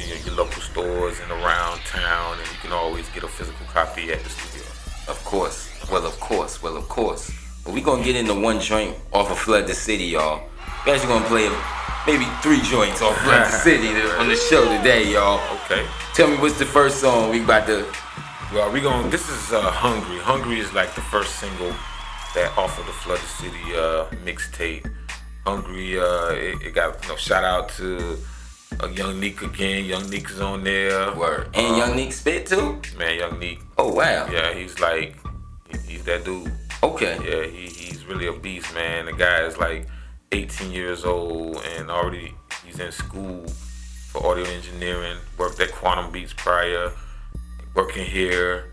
you, 0.08 0.16
you, 0.16 0.26
your 0.26 0.36
local 0.36 0.62
stores 0.62 1.20
and 1.20 1.32
around 1.32 1.80
town, 1.82 2.38
and 2.40 2.48
you 2.48 2.58
can 2.62 2.72
always 2.72 3.08
get 3.10 3.24
a 3.24 3.28
physical 3.28 3.66
copy 3.68 4.12
at 4.12 4.24
the 4.24 4.30
studio. 4.30 4.68
Of 5.08 5.22
course. 5.24 5.70
Well, 5.92 6.06
of 6.06 6.20
course. 6.20 6.62
Well, 6.62 6.78
of 6.78 6.88
course. 6.90 7.32
But 7.64 7.74
we 7.74 7.82
gonna 7.82 8.04
get 8.04 8.16
into 8.16 8.34
one 8.34 8.60
joint 8.60 8.96
off 9.14 9.32
of 9.32 9.38
Flood 9.38 9.68
the 9.68 9.74
City, 9.74 10.06
y'all. 10.06 10.42
We 10.86 10.92
actually 10.92 11.10
gonna 11.10 11.26
play 11.28 11.50
maybe 12.06 12.26
three 12.42 12.62
joints 12.62 13.02
off 13.02 13.18
Flood 13.24 13.48
the 13.48 13.52
City 13.68 13.90
on 14.20 14.28
the 14.28 14.36
show 14.36 14.64
today, 14.78 15.12
y'all. 15.12 15.40
Okay. 15.66 15.86
Tell 16.14 16.30
me 16.30 16.38
what's 16.38 16.58
the 16.58 16.66
first 16.66 17.00
song 17.00 17.30
we 17.30 17.44
about 17.44 17.68
to. 17.68 17.86
Well, 18.54 18.72
we 18.72 18.80
going 18.80 19.04
to 19.04 19.10
This 19.10 19.30
is 19.30 19.52
uh, 19.52 19.62
"Hungry." 19.62 20.18
"Hungry" 20.20 20.60
is 20.60 20.74
like 20.74 20.96
the 20.96 21.02
first 21.02 21.36
single 21.36 21.74
that 22.34 22.58
off 22.58 22.80
of 22.80 22.86
the 22.86 22.94
Flood 22.94 23.20
the 23.20 23.28
City 23.28 23.76
uh, 23.76 24.06
mixtape. 24.24 24.90
"Hungry" 25.46 26.00
uh, 26.00 26.30
it, 26.30 26.62
it, 26.68 26.74
got 26.74 27.04
you 27.04 27.10
know 27.10 27.16
shout 27.18 27.44
out 27.44 27.70
to 27.78 28.18
uh, 28.82 28.88
Young 28.88 29.20
Neek 29.20 29.42
again. 29.42 29.86
Young 29.86 30.10
Neek 30.10 30.30
is 30.30 30.40
on 30.40 30.64
there. 30.64 31.14
Word. 31.16 31.50
And 31.54 31.74
um, 31.74 31.78
Young 31.78 31.96
Neek 31.96 32.14
spit 32.14 32.46
too. 32.46 32.82
Man, 32.98 33.18
Young 33.18 33.40
Neek. 33.40 33.60
Oh 33.78 33.94
wow. 33.94 34.28
Yeah, 34.32 34.54
he's 34.54 34.80
like 34.80 35.16
he's 35.86 36.04
that 36.06 36.24
dude. 36.26 36.52
Okay. 36.84 37.18
Yeah, 37.24 37.50
he, 37.50 37.68
he's 37.68 38.06
really 38.06 38.28
a 38.28 38.34
beast, 38.34 38.74
man. 38.74 39.06
The 39.06 39.14
guy 39.14 39.42
is 39.42 39.58
like 39.58 39.88
18 40.32 40.72
years 40.72 41.06
old 41.06 41.62
and 41.78 41.90
already 41.90 42.34
he's 42.66 42.80
in 42.80 42.92
school 42.92 43.46
for 44.10 44.26
audio 44.26 44.46
engineering. 44.46 45.18
Worked 45.38 45.60
at 45.60 45.72
Quantum 45.72 46.12
Beats 46.12 46.34
prior. 46.34 46.92
Working 47.74 48.06
here. 48.06 48.72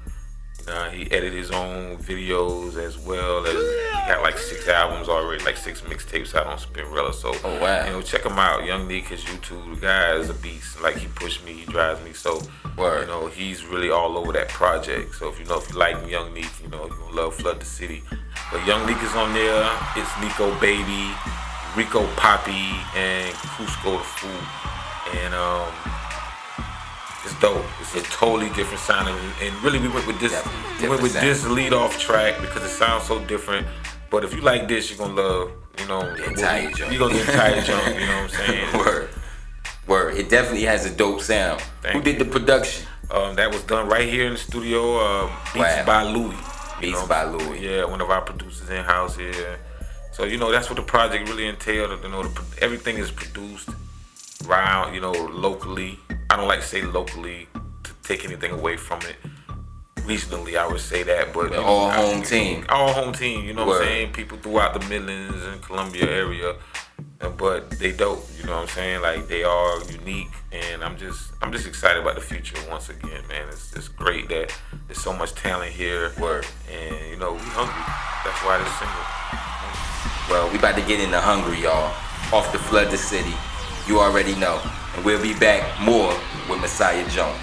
Uh, 0.67 0.89
he 0.91 1.11
edited 1.11 1.35
his 1.35 1.51
own 1.51 1.97
videos 1.99 2.77
as 2.77 2.99
well 2.99 3.45
as 3.47 3.53
he 3.53 4.09
got 4.09 4.23
like 4.23 4.39
six 4.39 4.67
albums 4.69 5.09
already, 5.09 5.45
like 5.45 5.57
six 5.57 5.83
mixtapes 5.83 6.35
out 6.35 6.47
on 6.47 6.59
Spinrilla. 6.59 7.13
So, 7.13 7.33
oh, 7.45 7.61
wow. 7.61 7.85
you 7.85 7.93
know, 7.93 8.03
check 8.03 8.25
him 8.25 8.39
out. 8.39 8.65
Young 8.65 8.89
Neek, 8.89 9.09
his 9.09 9.23
YouTube, 9.25 9.75
the 9.75 9.81
guy 9.81 10.15
is 10.15 10.31
a 10.31 10.35
beast. 10.35 10.81
Like 10.81 10.97
he 10.97 11.07
pushed 11.09 11.45
me, 11.45 11.53
he 11.53 11.67
drives 11.67 12.03
me. 12.03 12.13
So, 12.13 12.41
Word. 12.77 13.03
you 13.03 13.07
know, 13.09 13.27
he's 13.27 13.65
really 13.65 13.91
all 13.91 14.17
over 14.17 14.33
that 14.33 14.49
project. 14.49 15.15
So 15.17 15.29
if 15.29 15.39
you 15.39 15.45
know 15.45 15.59
if 15.59 15.71
you 15.71 15.77
like 15.77 16.09
Young 16.09 16.33
Neek, 16.33 16.51
you 16.63 16.69
know, 16.69 16.87
you're 16.87 16.97
gonna 16.97 17.15
love 17.15 17.35
Flood 17.35 17.61
the 17.61 17.67
City. 17.67 18.03
But 18.51 18.67
Young 18.67 18.87
Neek 18.87 19.03
is 19.03 19.15
on 19.15 19.35
there. 19.35 19.71
It's 19.97 20.11
Nico 20.21 20.59
Baby, 20.61 21.11
Rico 21.77 22.07
Poppy, 22.17 22.73
and 22.97 23.35
Cusco 23.35 23.99
the 23.99 24.05
Fool. 24.05 25.21
And 25.21 25.35
um 25.35 26.04
it's 27.25 27.41
dope. 27.41 27.65
It's 27.81 27.95
a 27.95 28.03
totally 28.03 28.51
different 28.51 28.81
sound, 28.81 29.09
and 29.09 29.63
really 29.63 29.79
we 29.79 29.89
went 29.89 30.07
with 30.07 30.21
this. 30.21 30.33
We 30.81 30.89
went 30.89 31.03
with 31.03 31.13
sound. 31.13 31.27
this 31.27 31.47
lead 31.47 31.73
off 31.73 31.99
track 31.99 32.41
because 32.41 32.63
it 32.63 32.69
sounds 32.69 33.05
so 33.05 33.25
different. 33.25 33.67
But 34.11 34.25
if 34.25 34.35
you 34.35 34.43
like 34.43 34.69
this, 34.69 34.91
you're 34.91 34.99
gonna 34.99 35.21
love. 35.21 35.53
You 35.79 35.89
know, 35.89 36.01
the 36.17 36.25
entire 36.27 36.71
jump. 36.71 36.93
You're 36.93 37.01
gonna 37.01 37.15
get 37.15 37.29
entire 37.29 37.61
jump. 37.63 37.87
You 37.95 38.07
know 38.07 38.23
what 38.23 38.23
I'm 38.23 38.29
saying? 38.47 38.79
Word. 38.79 39.11
Word. 39.87 40.17
It 40.17 40.29
definitely 40.29 40.65
has 40.65 40.87
a 40.87 40.95
dope 40.95 41.21
sound. 41.21 41.61
Thank 41.83 41.97
Who 41.97 42.03
did 42.03 42.19
the 42.19 42.25
production? 42.25 42.87
Um, 43.11 43.35
that 43.37 43.51
was 43.51 43.63
done 43.65 43.89
right 43.89 44.09
here 44.09 44.27
in 44.27 44.33
the 44.33 44.39
studio. 44.39 44.99
Um, 44.99 45.31
beats 45.53 45.77
wow. 45.77 45.85
by 45.85 46.03
Louis. 46.05 46.37
Beats 46.81 47.01
know? 47.01 47.07
by 47.07 47.25
Louis. 47.25 47.61
Yeah, 47.61 47.85
one 47.85 48.01
of 48.01 48.11
our 48.11 48.23
producers 48.23 48.69
in 48.71 48.85
house 48.85 49.17
here. 49.17 49.59
So 50.13 50.25
you 50.25 50.37
know 50.37 50.53
that's 50.53 50.69
what 50.69 50.77
the 50.77 50.83
project 50.83 51.29
really 51.29 51.47
entailed. 51.47 52.03
You 52.03 52.11
know, 52.11 52.23
the, 52.23 52.45
everything 52.61 52.99
is 52.99 53.11
produced 53.11 53.71
around. 54.47 54.95
You 54.95 55.01
know, 55.01 55.13
locally 55.13 55.99
I 56.31 56.37
don't 56.37 56.49
like 56.49 56.61
to 56.61 56.67
say 56.67 56.83
locally 56.83 57.49
to 57.83 57.91
take 58.03 58.25
anything 58.25 58.53
away 58.53 58.77
from 58.77 59.01
it. 59.03 59.17
Regionally, 59.97 60.59
I 60.59 60.67
would 60.67 60.81
say 60.81 61.03
that, 61.03 61.33
but 61.33 61.45
you 61.45 61.57
know, 61.57 61.63
all 61.63 61.91
home 61.91 62.21
I, 62.21 62.25
team, 62.25 62.67
all 62.69 62.93
home 62.93 63.15
team. 63.15 63.45
You 63.45 63.55
know 63.55 63.65
what 63.65 63.81
I'm 63.81 63.89
saying? 63.89 64.13
People 64.13 64.37
throughout 64.37 64.79
the 64.79 64.87
Midlands 64.87 65.43
and 65.45 65.63
Columbia 65.63 66.11
area, 66.11 66.57
but 67.39 67.71
they 67.71 67.93
dope. 67.93 68.27
You 68.39 68.45
know 68.45 68.57
what 68.57 68.63
I'm 68.63 68.69
saying? 68.69 69.01
Like 69.01 69.29
they 69.29 69.45
are 69.45 69.83
unique, 69.91 70.29
and 70.53 70.85
I'm 70.85 70.99
just 70.99 71.33
I'm 71.41 71.53
just 71.53 71.67
excited 71.67 72.03
about 72.03 72.17
the 72.17 72.21
future 72.21 72.57
once 72.69 72.91
again, 72.91 73.27
man. 73.29 73.49
It's 73.49 73.75
it's 73.75 73.89
great 73.89 74.29
that 74.29 74.55
there's 74.87 75.01
so 75.01 75.15
much 75.15 75.35
talent 75.35 75.73
here. 75.73 76.13
Word. 76.21 76.47
And 76.71 77.11
you 77.11 77.17
know 77.17 77.33
we 77.33 77.39
hungry. 77.41 77.85
That's 78.25 78.45
why 78.45 78.59
this 78.59 78.73
single. 78.79 79.25
Well, 80.29 80.51
we 80.51 80.59
about 80.59 80.75
to 80.77 80.83
get 80.83 81.01
into 81.01 81.21
hungry, 81.21 81.63
y'all. 81.63 81.95
Off 82.33 82.53
the 82.53 82.59
flood 82.59 82.91
the 82.91 82.99
city. 82.99 83.33
You 83.87 84.01
already 84.01 84.35
know. 84.37 84.61
And 84.95 85.05
we'll 85.05 85.23
be 85.23 85.35
back 85.35 85.81
more 85.81 86.11
with 86.49 86.61
Mossiah 86.61 87.09
Jones. 87.11 87.41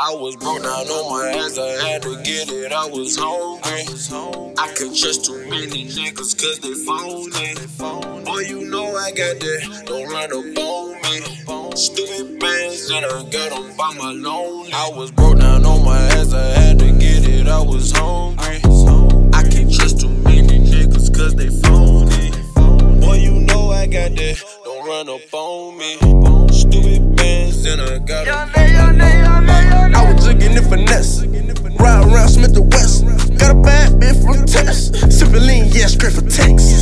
I 0.00 0.14
was 0.14 0.36
broke 0.36 0.62
down 0.62 0.86
on 0.86 1.10
my 1.10 1.38
ass, 1.38 1.58
I 1.58 1.66
had 1.88 2.02
to 2.02 2.14
get 2.22 2.52
it, 2.52 2.72
I 2.72 2.86
was 2.86 3.18
hungry. 3.18 3.82
I 4.56 4.72
could 4.74 4.94
trust 4.94 5.24
too 5.24 5.44
many 5.50 5.86
niggas 5.86 6.38
cause 6.38 6.60
they 6.60 6.74
phony. 6.86 8.24
Boy, 8.24 8.40
you 8.40 8.64
know 8.70 8.94
I 8.96 9.10
got 9.10 9.40
that, 9.40 9.82
don't 9.86 10.08
run 10.08 10.32
up 10.32 10.58
on 10.58 10.92
me. 11.02 11.76
Stupid 11.76 12.38
bands 12.38 12.88
that 12.88 13.04
I 13.04 13.22
got 13.28 13.50
them 13.50 13.76
by 13.76 13.92
my 13.94 14.12
lonely. 14.12 14.72
I 14.72 14.88
was 14.94 15.10
broke 15.10 15.40
down 15.40 15.66
on 15.66 15.84
my 15.84 15.98
ass, 15.98 16.32
I 16.32 16.44
had 16.44 16.67
it, 17.48 17.52
I 17.52 17.60
was 17.60 17.92
hungry. 17.92 18.60
I 19.32 19.42
can't 19.48 19.72
trust 19.72 20.00
too 20.00 20.08
many 20.08 20.58
niggas 20.58 21.14
cause 21.14 21.34
they 21.34 21.48
phony. 21.48 22.30
Boy, 23.00 23.14
you 23.16 23.40
know 23.40 23.70
I 23.70 23.86
got 23.86 24.14
that, 24.14 24.42
don't 24.64 24.86
run 24.86 25.08
up 25.08 25.32
on 25.32 25.78
me. 25.78 25.96
Stupid 26.52 27.16
bands, 27.16 27.64
and 27.64 27.80
I 27.80 27.98
got 27.98 28.24
them. 28.26 29.94
I 29.94 30.12
was 30.12 30.26
jigging 30.26 30.56
in 30.56 30.64
finesse. 30.64 31.24
Ride 31.78 32.04
around 32.06 32.28
Smith 32.28 32.54
the 32.54 32.62
West. 32.62 33.04
Got 33.38 33.56
a 33.56 33.60
bad 33.60 33.92
bitch 34.00 34.22
from 34.22 34.46
Test. 34.46 34.94
Sippin' 34.94 35.46
lean, 35.46 35.68
yeah, 35.72 35.86
straight 35.86 36.12
for 36.12 36.22
Texas. 36.22 36.77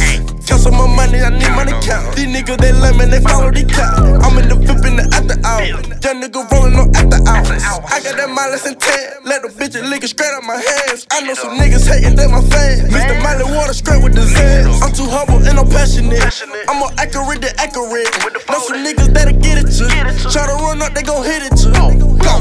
Count 0.46 0.62
some 0.62 0.74
more 0.74 0.88
money, 0.88 1.20
I 1.20 1.30
need 1.30 1.50
money 1.58 1.74
count. 1.82 2.14
These 2.14 2.30
niggas, 2.30 2.58
they 2.58 2.72
lemon, 2.72 3.10
they 3.10 3.20
follow 3.20 3.50
the 3.50 3.66
cow. 3.66 4.22
I'm 4.22 4.38
in 4.38 4.48
the 4.48 4.54
VIP 4.54 4.86
in 4.86 4.96
the 4.96 5.06
after 5.10 5.34
hour. 5.42 5.62
Young 6.06 6.22
nigga 6.22 6.46
rolling 6.54 6.78
on 6.78 6.94
after 6.94 7.18
hours. 7.26 7.62
I 7.90 7.98
got 7.98 8.14
that 8.14 8.30
mileage 8.30 8.62
in 8.62 8.78
10. 8.78 9.26
Let 9.26 9.42
the 9.42 9.50
bitches 9.50 9.82
lick 9.90 10.06
it 10.06 10.08
straight 10.14 10.30
out 10.30 10.46
my 10.46 10.54
hands. 10.54 11.06
I 11.10 11.26
know 11.26 11.34
some 11.34 11.58
niggas 11.58 11.82
hating, 11.82 12.14
they 12.14 12.30
my 12.30 12.40
fans. 12.46 12.86
Mix 12.86 13.04
the 13.10 13.18
Miley 13.26 13.50
water 13.50 13.74
straight 13.74 13.98
with 14.02 14.14
the 14.14 14.22
Zans. 14.22 14.78
I'm 14.86 14.94
too 14.94 15.10
humble 15.10 15.42
and 15.42 15.58
I'm 15.58 15.66
passionate. 15.66 16.22
I'm 16.70 16.78
more 16.78 16.94
accurate 16.94 17.42
than 17.42 17.50
accurate. 17.58 18.06
Know 18.46 18.62
some 18.62 18.86
niggas 18.86 19.10
that'll 19.10 19.34
get 19.42 19.58
it 19.58 19.68
to. 19.82 19.90
Try 20.30 20.46
to 20.46 20.54
run 20.62 20.80
up, 20.80 20.94
they 20.94 21.02
gon' 21.02 21.26
hit 21.26 21.42
it 21.42 21.58
to. 21.66 21.74
Go 21.74 22.34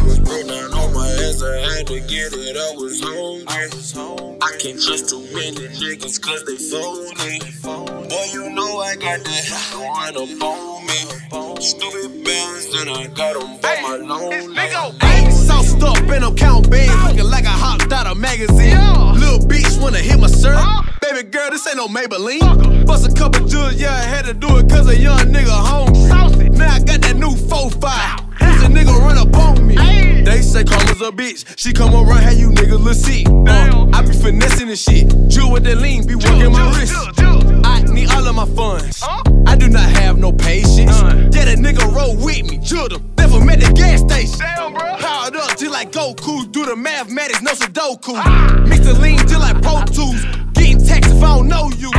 ass, 1.01 1.41
I 1.41 1.57
had 1.73 1.87
to 1.89 1.99
get 2.05 2.37
it, 2.37 2.53
I 2.53 2.69
was 2.77 3.01
hungry. 3.01 3.34
I 4.65 4.69
can't 4.69 4.81
trust 4.81 5.09
too 5.09 5.19
many 5.31 5.67
niggas 5.77 6.19
cause 6.19 6.43
they 6.45 6.57
phony. 6.57 7.37
Boy, 8.09 8.25
you 8.33 8.49
know 8.49 8.79
I 8.79 8.95
got 8.95 9.23
that, 9.23 9.69
don't 9.71 9.85
run 9.85 10.17
up 10.17 10.41
on 10.41 10.85
me. 10.87 11.61
Stupid 11.61 12.23
bands, 12.25 12.73
then 12.73 12.89
I 12.89 13.05
got 13.13 13.39
them 13.39 13.59
by 13.61 13.79
my 13.83 13.97
lonely. 13.97 14.55
Hey, 14.55 15.29
sauced 15.29 15.83
up 15.83 15.97
and 16.09 16.25
I'm 16.25 16.35
counting 16.35 16.71
bands, 16.71 17.03
looking 17.03 17.29
like 17.29 17.45
I 17.45 17.49
hopped 17.49 17.93
out 17.93 18.07
a 18.07 18.15
magazine. 18.15 18.75
Little 19.13 19.37
bitch 19.37 19.79
wanna 19.79 19.99
hit 19.99 20.19
my 20.19 20.25
shirt. 20.25 20.57
Baby 20.99 21.29
girl, 21.29 21.51
this 21.51 21.67
ain't 21.67 21.77
no 21.77 21.87
Maybelline. 21.87 22.87
Bust 22.87 23.07
a 23.07 23.13
couple 23.13 23.45
jewels, 23.45 23.75
yeah, 23.75 23.93
I 23.93 24.01
had 24.01 24.25
to 24.25 24.33
do 24.33 24.57
it 24.57 24.67
cause 24.67 24.87
a 24.87 24.97
young 24.99 25.19
nigga 25.31 25.45
home. 25.45 25.93
Now 26.57 26.73
I 26.73 26.79
got 26.79 27.01
that 27.01 27.17
new 27.17 27.35
4-5 27.35 28.34
They 30.35 30.41
say 30.41 30.65
Karma's 30.65 30.99
a 30.99 31.11
bitch. 31.11 31.45
She 31.57 31.71
come 31.71 31.93
around, 31.93 32.21
how 32.21 32.31
you 32.31 32.49
niggas 32.49 32.83
look 32.83 32.95
sick. 32.95 33.25
Uh, 33.25 33.87
I 33.93 34.01
be 34.01 34.11
finessing 34.11 34.67
and 34.67 34.77
shit. 34.77 35.07
Jewel 35.29 35.53
with 35.53 35.63
that 35.63 35.77
lean, 35.77 36.05
be 36.05 36.15
working 36.15 36.51
my 36.51 36.77
wrist. 36.77 36.93
I 37.63 37.81
need 37.83 38.11
all 38.11 38.27
of 38.27 38.35
my 38.35 38.45
funds. 38.47 39.01
I 39.47 39.55
do 39.55 39.69
not 39.69 39.89
have 39.89 40.17
no 40.17 40.33
patience. 40.33 40.91
Yeah, 40.91 41.45
that 41.45 41.57
nigga 41.57 41.89
roll 41.95 42.17
with 42.17 42.51
me. 42.51 42.59
Chill 42.59 42.89
them. 42.89 43.13
Never 43.17 43.39
met 43.45 43.61
the 43.61 43.71
gas 43.71 44.01
station. 44.01 44.45
Powered 44.99 45.37
up 45.37 45.55
till 45.55 45.71
like 45.71 45.93
Goku. 45.93 46.51
Do 46.51 46.65
the 46.65 46.75
mathematics, 46.75 47.41
no 47.41 47.53
Sudoku. 47.53 48.15
Ah. 48.17 48.61
Mix 48.67 48.85
the 48.85 48.93
lean 48.99 49.19
till 49.19 49.39
like 49.39 49.61
Pro 49.61 49.85
Tools. 49.85 50.21
Getting 50.51 50.85
taxed 50.85 51.11
if 51.11 51.23
I 51.23 51.37
don't 51.37 51.47
know 51.47 51.69
you. 51.77 51.91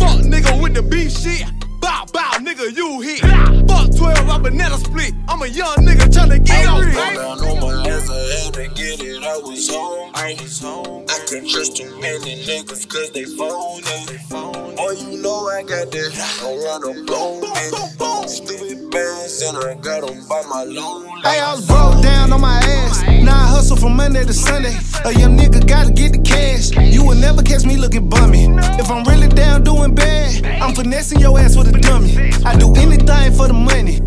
Fuck 0.00 0.18
nigga 0.26 0.60
with 0.60 0.74
the 0.74 0.82
beef 0.82 1.12
shit. 1.12 1.46
Bow, 1.84 2.06
bow, 2.14 2.30
nigga, 2.40 2.74
you 2.74 3.02
hit. 3.02 3.20
Fuck 3.68 3.94
12, 3.94 4.30
I 4.30 4.38
banana 4.38 4.78
split. 4.78 5.12
I'm 5.28 5.42
a 5.42 5.46
young 5.46 5.76
nigga 5.84 6.08
tryna 6.08 6.42
get 6.42 6.66
I 6.66 6.80
rich. 6.80 6.96
I 6.96 7.14
was 7.14 7.42
down 7.42 7.48
on 7.50 7.60
my 7.60 7.90
ass, 7.90 8.08
I 8.08 8.42
had 8.42 8.54
to 8.54 8.68
get 8.68 9.02
it. 9.02 9.22
I 9.22 9.36
was 9.36 9.68
hungry. 9.68 10.12
I 10.14 10.34
was 10.40 10.60
home. 10.60 11.04
I 11.10 11.18
can't 11.28 11.46
trust 11.46 11.76
too 11.76 12.00
many 12.00 12.42
niggas 12.46 12.88
cause 12.88 13.10
they 13.10 13.24
phony. 13.24 13.84
Oh, 14.32 14.92
you 14.92 15.20
know 15.20 15.46
I 15.48 15.62
got 15.62 15.90
that. 15.90 16.12
Don't 16.40 16.64
run 16.64 16.84
up 16.88 17.10
on 17.20 17.40
me. 17.42 18.28
Stupid 18.28 18.90
bands, 18.90 19.42
and 19.42 19.58
I 19.58 19.74
got 19.74 20.06
them 20.06 20.26
by 20.26 20.42
my 20.48 20.64
lonely. 20.64 21.10
Hey, 21.20 21.38
I 21.38 21.52
was 21.54 21.66
broke 21.66 22.02
down 22.02 22.32
on 22.32 22.40
my 22.40 22.60
ass. 22.60 23.13
Now 23.34 23.46
I 23.46 23.46
hustle 23.48 23.76
from 23.76 23.96
Monday 23.96 24.24
to 24.24 24.32
Sunday. 24.32 24.76
A 25.04 25.12
young 25.12 25.36
nigga 25.36 25.66
gotta 25.66 25.90
get 25.90 26.12
the 26.12 26.20
cash. 26.20 26.70
You 26.94 27.04
will 27.04 27.16
never 27.16 27.42
catch 27.42 27.64
me 27.64 27.76
looking 27.76 28.08
bummy. 28.08 28.44
If 28.78 28.88
I'm 28.88 29.02
really 29.04 29.26
down 29.26 29.64
doing 29.64 29.92
bad, 29.92 30.46
I'm 30.62 30.72
finessing 30.72 31.18
your 31.18 31.36
ass 31.40 31.56
with 31.56 31.66
a 31.74 31.76
dummy. 31.80 32.14
I 32.44 32.56
do 32.56 32.72
anything 32.76 33.32
for 33.32 33.48
the 33.48 33.58
money. 33.70 33.98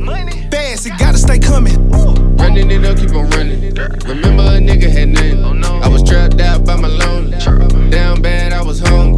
Fast, 0.50 0.86
it 0.86 0.94
gotta 0.98 1.18
stay 1.18 1.40
coming. 1.40 1.76
Running 2.38 2.72
it 2.72 2.86
up, 2.86 2.98
keep 2.98 3.12
on 3.12 3.30
running. 3.32 3.60
Remember 4.12 4.44
a 4.44 4.60
nigga 4.68 4.90
had 4.90 5.10
nothing. 5.10 5.44
Oh, 5.44 5.82
I 5.84 5.90
was 5.90 6.04
trapped 6.08 6.40
out 6.40 6.66
by 6.66 6.78
my 6.78 6.88
loan. 6.88 7.32
Down 7.90 8.22
bad, 8.22 8.54
I 8.54 8.64
was 8.64 8.80
home. 8.80 9.16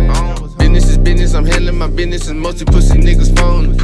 Business 0.57 0.89
is 0.89 0.97
business, 0.97 1.35
I'm 1.35 1.45
handling 1.45 1.77
my 1.77 1.87
business, 1.87 2.27
and 2.29 2.39
mostly 2.41 2.65
pussy 2.65 2.97
niggas 2.97 3.37
phone. 3.37 3.77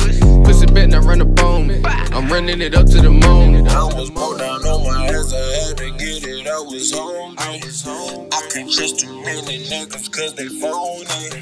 Pussy 0.44 0.66
bet 0.66 0.92
I 0.92 0.98
run 0.98 1.22
up 1.22 1.40
on 1.44 1.68
me. 1.68 1.82
I'm 1.86 2.28
running 2.32 2.62
it 2.62 2.74
up 2.74 2.88
to 2.88 3.00
the 3.00 3.12
moon. 3.12 3.68
I 3.68 3.84
was 3.84 4.12
more 4.12 4.36
down 4.38 4.64
on 4.66 4.84
my 4.84 5.06
ass, 5.06 5.32
I 6.78 8.50
can't 8.52 8.70
trust 8.70 9.00
too 9.00 9.08
many 9.24 9.64
niggas 9.64 10.12
cause 10.12 10.34
they 10.34 10.50
phony. 10.50 11.42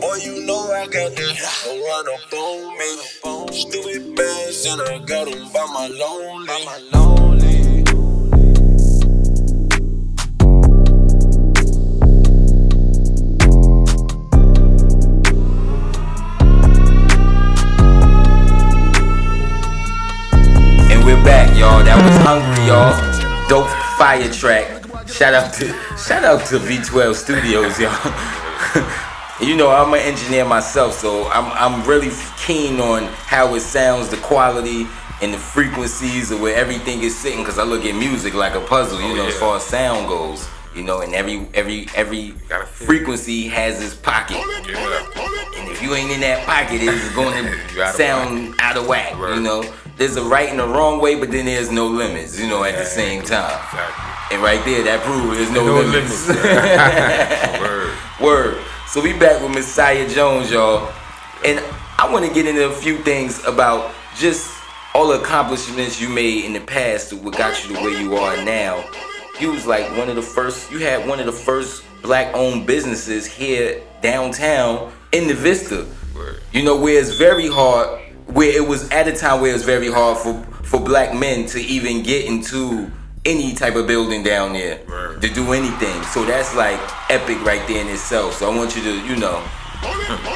Boy, 0.00 0.16
you 0.16 0.44
know 0.44 0.70
I 0.70 0.86
got 0.86 1.16
don't 1.16 1.80
run 1.80 2.08
up 2.12 2.32
on 2.34 2.76
me. 2.76 3.54
Stupid 3.54 4.14
bands 4.14 4.66
and 4.66 4.82
I 4.82 4.98
got 4.98 5.30
them 5.30 5.48
by 5.50 5.64
my 5.72 5.86
lonely. 5.88 6.66
And 20.90 21.04
we're 21.06 21.24
back, 21.24 21.56
y'all. 21.56 21.82
That 21.82 21.96
was 22.04 22.16
hungry, 22.26 22.66
y'all. 22.66 23.25
Dope 23.48 23.68
fire 23.96 24.28
track. 24.32 24.82
Shout 25.08 25.32
out 25.32 25.54
to 25.54 25.68
shout 25.96 26.24
out 26.24 26.44
to 26.46 26.58
V12 26.58 27.14
Studios, 27.14 27.78
y'all. 27.78 27.92
you 29.40 29.56
know, 29.56 29.70
I'm 29.70 29.94
an 29.94 30.00
engineer 30.00 30.44
myself, 30.44 30.94
so 30.94 31.28
I'm 31.28 31.46
I'm 31.52 31.86
really 31.88 32.10
keen 32.44 32.80
on 32.80 33.04
how 33.04 33.54
it 33.54 33.60
sounds, 33.60 34.08
the 34.08 34.16
quality 34.16 34.86
and 35.22 35.32
the 35.32 35.38
frequencies 35.38 36.30
of 36.32 36.40
where 36.40 36.56
everything 36.56 37.02
is 37.02 37.16
sitting. 37.16 37.44
Cause 37.44 37.58
I 37.58 37.62
look 37.62 37.84
at 37.84 37.94
music 37.94 38.34
like 38.34 38.54
a 38.56 38.60
puzzle, 38.60 39.00
you 39.00 39.12
Oh, 39.12 39.16
know, 39.16 39.26
as 39.28 39.38
far 39.38 39.56
as 39.56 39.62
sound 39.62 40.08
goes. 40.08 40.48
You 40.74 40.82
know, 40.82 41.00
and 41.00 41.14
every 41.14 41.46
every 41.54 41.86
every 41.94 42.32
frequency 42.66 43.46
has 43.46 43.80
its 43.82 43.94
pocket. 43.94 44.36
Yeah. 44.68 45.06
And 45.56 45.70
if 45.70 45.80
you 45.82 45.94
ain't 45.94 46.10
in 46.10 46.20
that 46.20 46.44
pocket, 46.44 46.80
it's 46.82 47.14
going 47.14 47.44
to 47.74 47.92
sound 47.92 48.56
out 48.60 48.76
of 48.76 48.86
whack. 48.88 49.12
You 49.16 49.40
know, 49.40 49.62
there's 49.96 50.16
a 50.16 50.22
right 50.24 50.48
and 50.48 50.60
a 50.60 50.66
wrong 50.66 51.00
way, 51.00 51.14
but 51.18 51.30
then 51.30 51.46
there's 51.46 51.70
no 51.70 51.86
limits. 51.86 52.38
You 52.38 52.48
know, 52.48 52.64
at 52.64 52.76
the 52.76 52.84
same 52.84 53.22
time. 53.22 53.58
Exactly. 53.64 54.34
And 54.36 54.42
right 54.42 54.64
there, 54.64 54.82
that 54.84 55.00
proves 55.02 55.38
there's 55.38 55.50
no, 55.50 55.64
No 55.66 55.80
limits. 55.80 56.28
limits. 56.28 57.60
Word. 57.60 57.94
Word. 58.20 58.64
So 58.88 59.00
we 59.02 59.12
back 59.12 59.40
with 59.42 59.52
Mossiah 59.52 60.08
Jones, 60.08 60.50
y'all, 60.50 60.92
and 61.44 61.62
I 61.98 62.10
want 62.10 62.26
to 62.26 62.32
get 62.32 62.46
into 62.46 62.66
a 62.68 62.72
few 62.72 62.98
things 62.98 63.44
about 63.44 63.92
just 64.16 64.52
all 64.94 65.08
the 65.08 65.20
accomplishments 65.20 66.00
you 66.00 66.08
made 66.08 66.44
in 66.44 66.52
the 66.52 66.60
past, 66.60 67.10
to 67.10 67.16
what 67.16 67.36
got 67.36 67.62
you 67.68 67.74
to 67.74 67.82
where 67.82 68.00
you 68.00 68.16
are 68.16 68.36
now. 68.44 68.84
You 69.40 69.52
was 69.52 69.66
like 69.66 69.84
one 69.96 70.08
of 70.08 70.16
the 70.16 70.22
first. 70.22 70.70
You 70.70 70.78
had 70.78 71.06
one 71.06 71.20
of 71.20 71.26
the 71.26 71.32
first 71.32 71.84
black-owned 72.02 72.66
businesses 72.66 73.26
here 73.26 73.82
downtown 74.00 74.92
in 75.12 75.26
the 75.28 75.34
Vista. 75.34 75.86
Word. 76.14 76.40
You 76.52 76.62
know, 76.64 76.76
where 76.80 76.98
it's 76.98 77.14
very 77.16 77.46
hard, 77.48 78.00
where 78.26 78.50
it 78.54 78.66
was 78.66 78.88
at 78.90 79.06
a 79.08 79.12
time 79.12 79.40
where 79.40 79.50
it 79.50 79.54
was 79.54 79.64
very 79.64 79.90
hard 79.90 80.18
for 80.18 80.34
for 80.64 80.80
black 80.80 81.14
men 81.14 81.46
to 81.46 81.60
even 81.60 82.02
get 82.02 82.24
into 82.26 82.90
any 83.24 83.54
type 83.54 83.74
of 83.76 83.86
building 83.86 84.22
down 84.22 84.52
there 84.52 84.80
Right. 84.86 85.20
to 85.20 85.28
do 85.28 85.52
anything. 85.52 86.02
So 86.14 86.24
that's 86.24 86.54
like 86.54 86.78
epic 87.10 87.42
right 87.44 87.66
there 87.68 87.80
in 87.80 87.88
itself. 87.88 88.34
So 88.38 88.50
I 88.50 88.56
want 88.56 88.76
you 88.76 88.82
to, 88.82 88.94
you 89.06 89.16
know, 89.16 89.42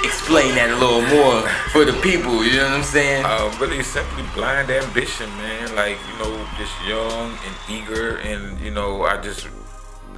explain 0.04 0.54
that 0.56 0.70
a 0.70 0.74
little 0.76 1.02
more 1.02 1.42
for 1.72 1.84
the 1.84 1.92
people. 2.02 2.44
You 2.44 2.56
know 2.58 2.64
what 2.64 2.72
I'm 2.72 2.82
saying? 2.82 3.24
Uh, 3.24 3.52
really 3.60 3.82
simply 3.82 4.24
blind 4.34 4.70
ambition, 4.70 5.28
man. 5.38 5.74
Like 5.74 5.98
you 6.12 6.18
know, 6.24 6.46
just 6.58 6.72
young 6.86 7.30
and 7.46 7.54
eager, 7.68 8.16
and 8.18 8.58
you 8.60 8.70
know, 8.70 9.02
I 9.02 9.20
just 9.20 9.48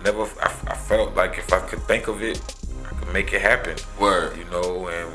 never. 0.04 0.22
I, 0.42 0.52
I 0.68 0.74
felt 0.76 1.14
like 1.14 1.38
if 1.38 1.52
I 1.52 1.60
could 1.60 1.80
think 1.82 2.08
of 2.08 2.22
it, 2.22 2.40
I 2.84 2.94
could 2.94 3.12
make 3.12 3.32
it 3.32 3.40
happen. 3.42 3.76
Word. 3.98 4.36
You 4.36 4.44
know, 4.50 4.88
and 4.88 5.10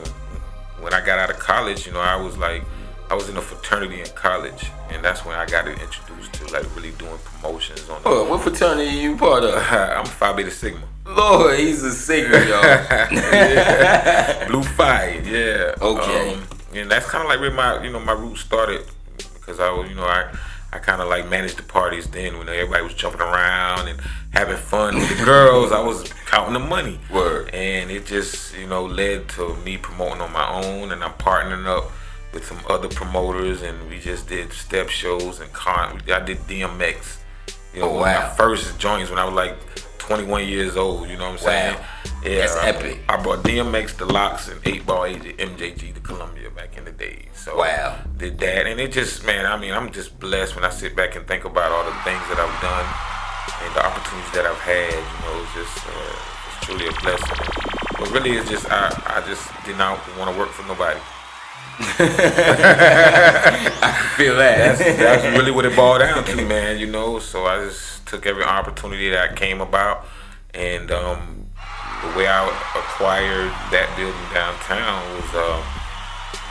when 0.81 0.93
I 0.93 1.05
got 1.05 1.19
out 1.19 1.29
of 1.29 1.39
college, 1.39 1.85
you 1.85 1.93
know, 1.93 1.99
I 1.99 2.15
was 2.15 2.37
like, 2.37 2.63
I 3.09 3.15
was 3.15 3.29
in 3.29 3.37
a 3.37 3.41
fraternity 3.41 4.01
in 4.01 4.07
college, 4.15 4.69
and 4.89 5.03
that's 5.03 5.23
when 5.25 5.35
I 5.37 5.45
got 5.45 5.67
introduced 5.67 6.33
to 6.33 6.53
like 6.53 6.63
really 6.75 6.91
doing 6.91 7.17
promotions 7.23 7.89
on. 7.89 8.03
The, 8.03 8.09
Oh, 8.09 8.29
what 8.29 8.41
fraternity 8.41 8.91
you 8.97 9.15
part 9.15 9.43
of? 9.43 9.53
I'm 9.71 10.05
Phi 10.05 10.33
Beta 10.33 10.51
Sigma. 10.51 10.81
Lord, 11.05 11.57
he's 11.57 11.83
a 11.83 11.91
Sigma, 11.93 12.37
y'all. 12.45 12.61
Blue 14.47 14.63
Fire, 14.63 15.21
yeah. 15.23 15.73
Okay. 15.81 16.33
Um, 16.33 16.43
and 16.73 16.91
that's 16.91 17.05
kind 17.09 17.23
of 17.23 17.29
like 17.29 17.39
where 17.39 17.51
my, 17.51 17.81
you 17.81 17.91
know, 17.91 17.99
my 18.01 18.11
roots 18.11 18.41
started 18.41 18.83
because 19.35 19.59
I 19.61 19.71
was, 19.71 19.89
you 19.89 19.95
know, 19.95 20.03
I, 20.03 20.29
I 20.73 20.79
kind 20.79 21.01
of 21.01 21.07
like 21.07 21.29
managed 21.29 21.57
the 21.57 21.63
parties 21.63 22.07
then 22.07 22.37
when 22.37 22.49
everybody 22.49 22.83
was 22.83 22.93
jumping 22.93 23.21
around 23.21 23.87
and 23.87 23.99
having 24.33 24.57
fun 24.57 24.95
with 24.95 25.17
the 25.17 25.23
girls. 25.25 25.71
I 25.71 25.79
was 25.79 26.11
counting 26.25 26.53
the 26.53 26.59
money. 26.59 26.99
Word. 27.11 27.49
And 27.53 27.89
it 27.89 28.05
just, 28.05 28.57
you 28.57 28.67
know, 28.67 28.85
led 28.85 29.29
to 29.29 29.55
me 29.57 29.77
promoting 29.77 30.21
on 30.21 30.31
my 30.33 30.47
own, 30.63 30.91
and 30.91 31.03
I'm 31.03 31.13
partnering 31.13 31.65
up 31.65 31.91
with 32.33 32.45
some 32.45 32.59
other 32.69 32.89
promoters, 32.89 33.61
and 33.61 33.89
we 33.89 33.99
just 33.99 34.27
did 34.27 34.51
step 34.51 34.89
shows 34.89 35.39
and 35.39 35.51
con. 35.53 36.01
I 36.11 36.19
did 36.19 36.37
DMX. 36.39 37.17
You 37.73 37.81
know, 37.81 37.89
Oh, 37.89 37.93
wow. 38.01 38.21
my 38.29 38.35
first 38.35 38.77
joints 38.77 39.09
when 39.09 39.19
I 39.19 39.25
was 39.25 39.33
like 39.33 39.55
21 40.07 40.47
years 40.47 40.75
old. 40.77 41.09
You 41.09 41.17
know 41.17 41.25
what 41.25 41.31
I'm 41.33 41.37
saying? 41.39 41.75
Wow. 41.75 41.85
Yeah, 42.23 42.35
That's 42.39 42.55
I- 42.55 42.67
epic. 42.69 42.99
I 43.09 43.21
brought 43.21 43.43
DMX, 43.43 43.97
the 43.97 44.05
LOX, 44.05 44.47
and 44.47 44.59
8 44.65 44.85
Ball 44.85 45.03
AJ, 45.05 45.35
MJG 45.37 45.93
to 45.93 45.99
Columbia 45.99 46.49
back 46.49 46.77
in 46.77 46.85
the 46.85 46.91
days. 46.91 47.27
So 47.35 47.57
Wow. 47.57 47.97
did 48.17 48.39
that, 48.39 48.65
and 48.67 48.79
it 48.79 48.91
just, 48.91 49.23
man, 49.25 49.45
I 49.45 49.57
mean, 49.57 49.73
I'm 49.73 49.91
just 49.91 50.17
blessed 50.19 50.55
when 50.55 50.63
I 50.63 50.69
sit 50.69 50.95
back 50.95 51.15
and 51.15 51.27
think 51.27 51.43
about 51.45 51.71
all 51.71 51.83
the 51.83 51.95
things 52.03 52.21
that 52.29 52.39
I've 52.39 52.61
done 52.61 52.85
and 53.65 53.75
the 53.75 53.85
opportunities 53.85 54.31
that 54.31 54.45
I've 54.45 54.59
had. 54.59 54.93
You 54.93 55.19
know, 55.27 55.43
it's 55.43 55.53
just, 55.53 55.85
uh, 55.85 56.15
it's 56.47 56.65
truly 56.65 56.87
a 56.87 56.93
blessing. 57.01 57.37
But 57.99 58.11
really, 58.11 58.31
it's 58.37 58.49
just, 58.49 58.65
I, 58.71 58.87
I 59.07 59.21
just 59.27 59.43
did 59.65 59.77
not 59.77 59.99
want 60.17 60.31
to 60.33 60.39
work 60.39 60.49
for 60.49 60.65
nobody. 60.67 60.99
I 61.79 63.43
can 63.99 64.17
feel 64.17 64.35
that? 64.37 64.57
That's, 64.57 64.79
that's 64.79 65.37
really 65.37 65.51
what 65.51 65.65
it 65.65 65.75
boiled 65.75 65.99
down 65.99 66.23
to, 66.23 66.45
man. 66.47 66.79
You 66.79 66.87
know, 66.87 67.19
so 67.19 67.45
I 67.45 67.65
just 67.65 68.07
took 68.07 68.25
every 68.25 68.43
opportunity 68.43 69.11
that 69.11 69.35
came 69.35 69.61
about, 69.61 70.07
and 70.55 70.89
um, 70.89 71.45
the 72.01 72.17
way 72.17 72.27
I 72.27 72.47
acquired 72.73 73.51
that 73.69 73.93
building 73.95 74.17
downtown 74.33 75.05
was, 75.13 75.29
um, 75.35 75.61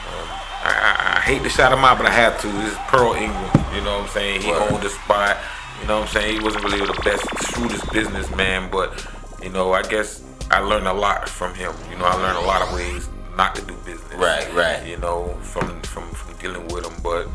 um, 0.07 0.27
I, 0.63 1.15
I, 1.17 1.19
hate 1.19 1.43
to 1.43 1.49
shout 1.49 1.73
him 1.73 1.83
out, 1.83 1.97
but 1.97 2.07
I 2.07 2.11
have 2.11 2.39
to. 2.41 2.47
This 2.47 2.71
is 2.71 2.77
Pearl 2.87 3.13
Ingram. 3.13 3.75
You 3.75 3.81
know 3.81 3.97
what 3.99 4.03
I'm 4.03 4.09
saying? 4.09 4.41
He 4.43 4.51
owned 4.53 4.81
the 4.81 4.89
spot. 4.89 5.37
You 5.81 5.87
know 5.87 5.99
what 5.99 6.07
I'm 6.07 6.13
saying? 6.13 6.37
He 6.37 6.43
wasn't 6.43 6.63
really 6.63 6.85
the 6.85 6.99
best, 7.03 7.27
shrewdest 7.51 7.91
businessman, 7.91 8.71
but 8.71 9.05
you 9.43 9.49
know, 9.49 9.73
I 9.73 9.81
guess 9.83 10.23
I 10.49 10.59
learned 10.59 10.87
a 10.87 10.93
lot 10.93 11.27
from 11.27 11.53
him. 11.53 11.73
You 11.91 11.97
know, 11.97 12.05
I 12.05 12.15
learned 12.15 12.37
a 12.37 12.47
lot 12.47 12.61
of 12.61 12.73
ways 12.73 13.09
not 13.37 13.55
to 13.55 13.61
do 13.65 13.73
business. 13.85 14.13
Right, 14.15 14.51
right. 14.53 14.85
You 14.85 14.97
know, 14.97 15.33
from 15.41 15.81
from 15.83 16.09
from 16.11 16.35
dealing 16.37 16.67
with 16.67 16.83
them, 16.83 16.93
but 17.03 17.27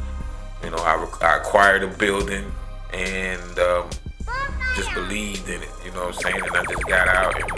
you 0.64 0.70
know, 0.70 0.78
I, 0.78 0.94
I 1.22 1.36
acquired 1.38 1.82
a 1.82 1.88
building 1.88 2.44
and 2.92 3.58
um, 3.58 3.88
just 4.76 4.92
believed 4.94 5.48
in 5.48 5.62
it. 5.62 5.68
You 5.84 5.92
know 5.92 6.06
what 6.06 6.14
I'm 6.16 6.20
saying? 6.22 6.36
And 6.42 6.56
I 6.56 6.64
just 6.64 6.86
got 6.86 7.08
out 7.08 7.34
and 7.40 7.48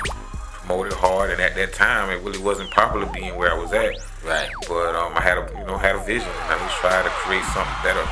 promoted 0.60 0.92
hard. 0.94 1.30
And 1.30 1.40
at 1.40 1.54
that 1.56 1.72
time, 1.74 2.10
it 2.10 2.22
really 2.22 2.38
wasn't 2.38 2.70
popular 2.70 3.06
being 3.12 3.34
where 3.36 3.52
I 3.52 3.58
was 3.58 3.72
at. 3.72 3.96
Right. 4.24 4.48
But 4.68 4.94
um, 4.94 5.12
I 5.16 5.20
had 5.20 5.38
a 5.38 5.48
you 5.58 5.64
know 5.66 5.76
had 5.78 5.96
a 5.96 6.04
vision. 6.04 6.28
and 6.28 6.52
I 6.52 6.58
just 6.58 6.76
tried 6.80 7.02
to 7.04 7.10
create 7.24 7.44
something 7.56 7.80
better, 7.82 8.04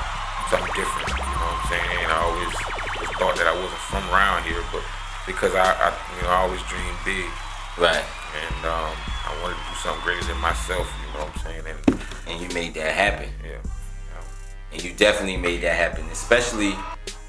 something 0.51 0.73
different. 0.75 1.09
You 1.13 1.37
know 1.37 1.49
what 1.49 1.61
I'm 1.61 1.69
saying? 1.73 1.99
And 2.05 2.11
I 2.13 2.19
always 2.25 2.53
just 3.01 3.15
thought 3.21 3.37
that 3.37 3.47
I 3.49 3.55
wasn't 3.55 3.81
from 3.89 4.05
around 4.13 4.45
here, 4.45 4.61
but 4.73 4.83
because 5.27 5.55
I, 5.55 5.73
I 5.77 5.89
you 6.17 6.23
know 6.25 6.33
I 6.33 6.41
always 6.49 6.61
dreamed 6.69 6.99
big, 7.05 7.29
Right. 7.79 8.05
and 8.37 8.61
um, 8.67 8.93
I 9.33 9.43
wanted 9.43 9.55
to 9.57 9.65
do 9.71 9.77
something 9.83 10.05
greater 10.05 10.25
than 10.27 10.39
myself. 10.41 10.87
You 11.01 11.19
know 11.19 11.25
what 11.27 11.35
I'm 11.37 11.43
saying? 11.43 11.65
And 11.67 12.01
And 12.29 12.41
you 12.43 12.49
made 12.55 12.75
that 12.75 12.93
happen. 12.95 13.29
yeah. 13.45 13.59
And 14.73 14.83
you 14.83 14.93
definitely 14.95 15.37
made 15.37 15.61
that 15.63 15.75
happen, 15.77 16.05
especially 16.11 16.75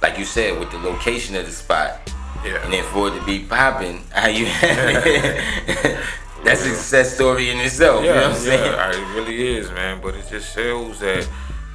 like 0.01 0.17
you 0.17 0.23
said 0.25 0.59
with 0.59 0.71
the 0.71 0.77
location 0.79 1.35
of 1.35 1.45
the 1.45 1.51
spot. 1.51 1.99
Yeah. 2.45 2.63
And 2.63 2.71
then 2.73 2.83
for 2.85 3.07
it 3.09 3.19
to 3.19 3.25
be 3.25 3.39
popping, 3.39 4.03
how 4.11 4.27
you 4.27 4.45
that's 6.43 6.61
a 6.65 6.75
success 6.75 7.15
story 7.15 7.49
in 7.49 7.59
itself. 7.59 8.03
you 8.03 8.09
know 8.09 8.15
what 8.15 8.31
I'm 8.31 8.35
saying? 8.35 8.73
yeah, 8.73 8.91
it 8.91 9.15
really 9.15 9.57
is, 9.57 9.69
man. 9.71 9.99
But 10.01 10.15
it 10.15 10.25
just 10.29 10.53
shows 10.55 10.99
that 10.99 11.27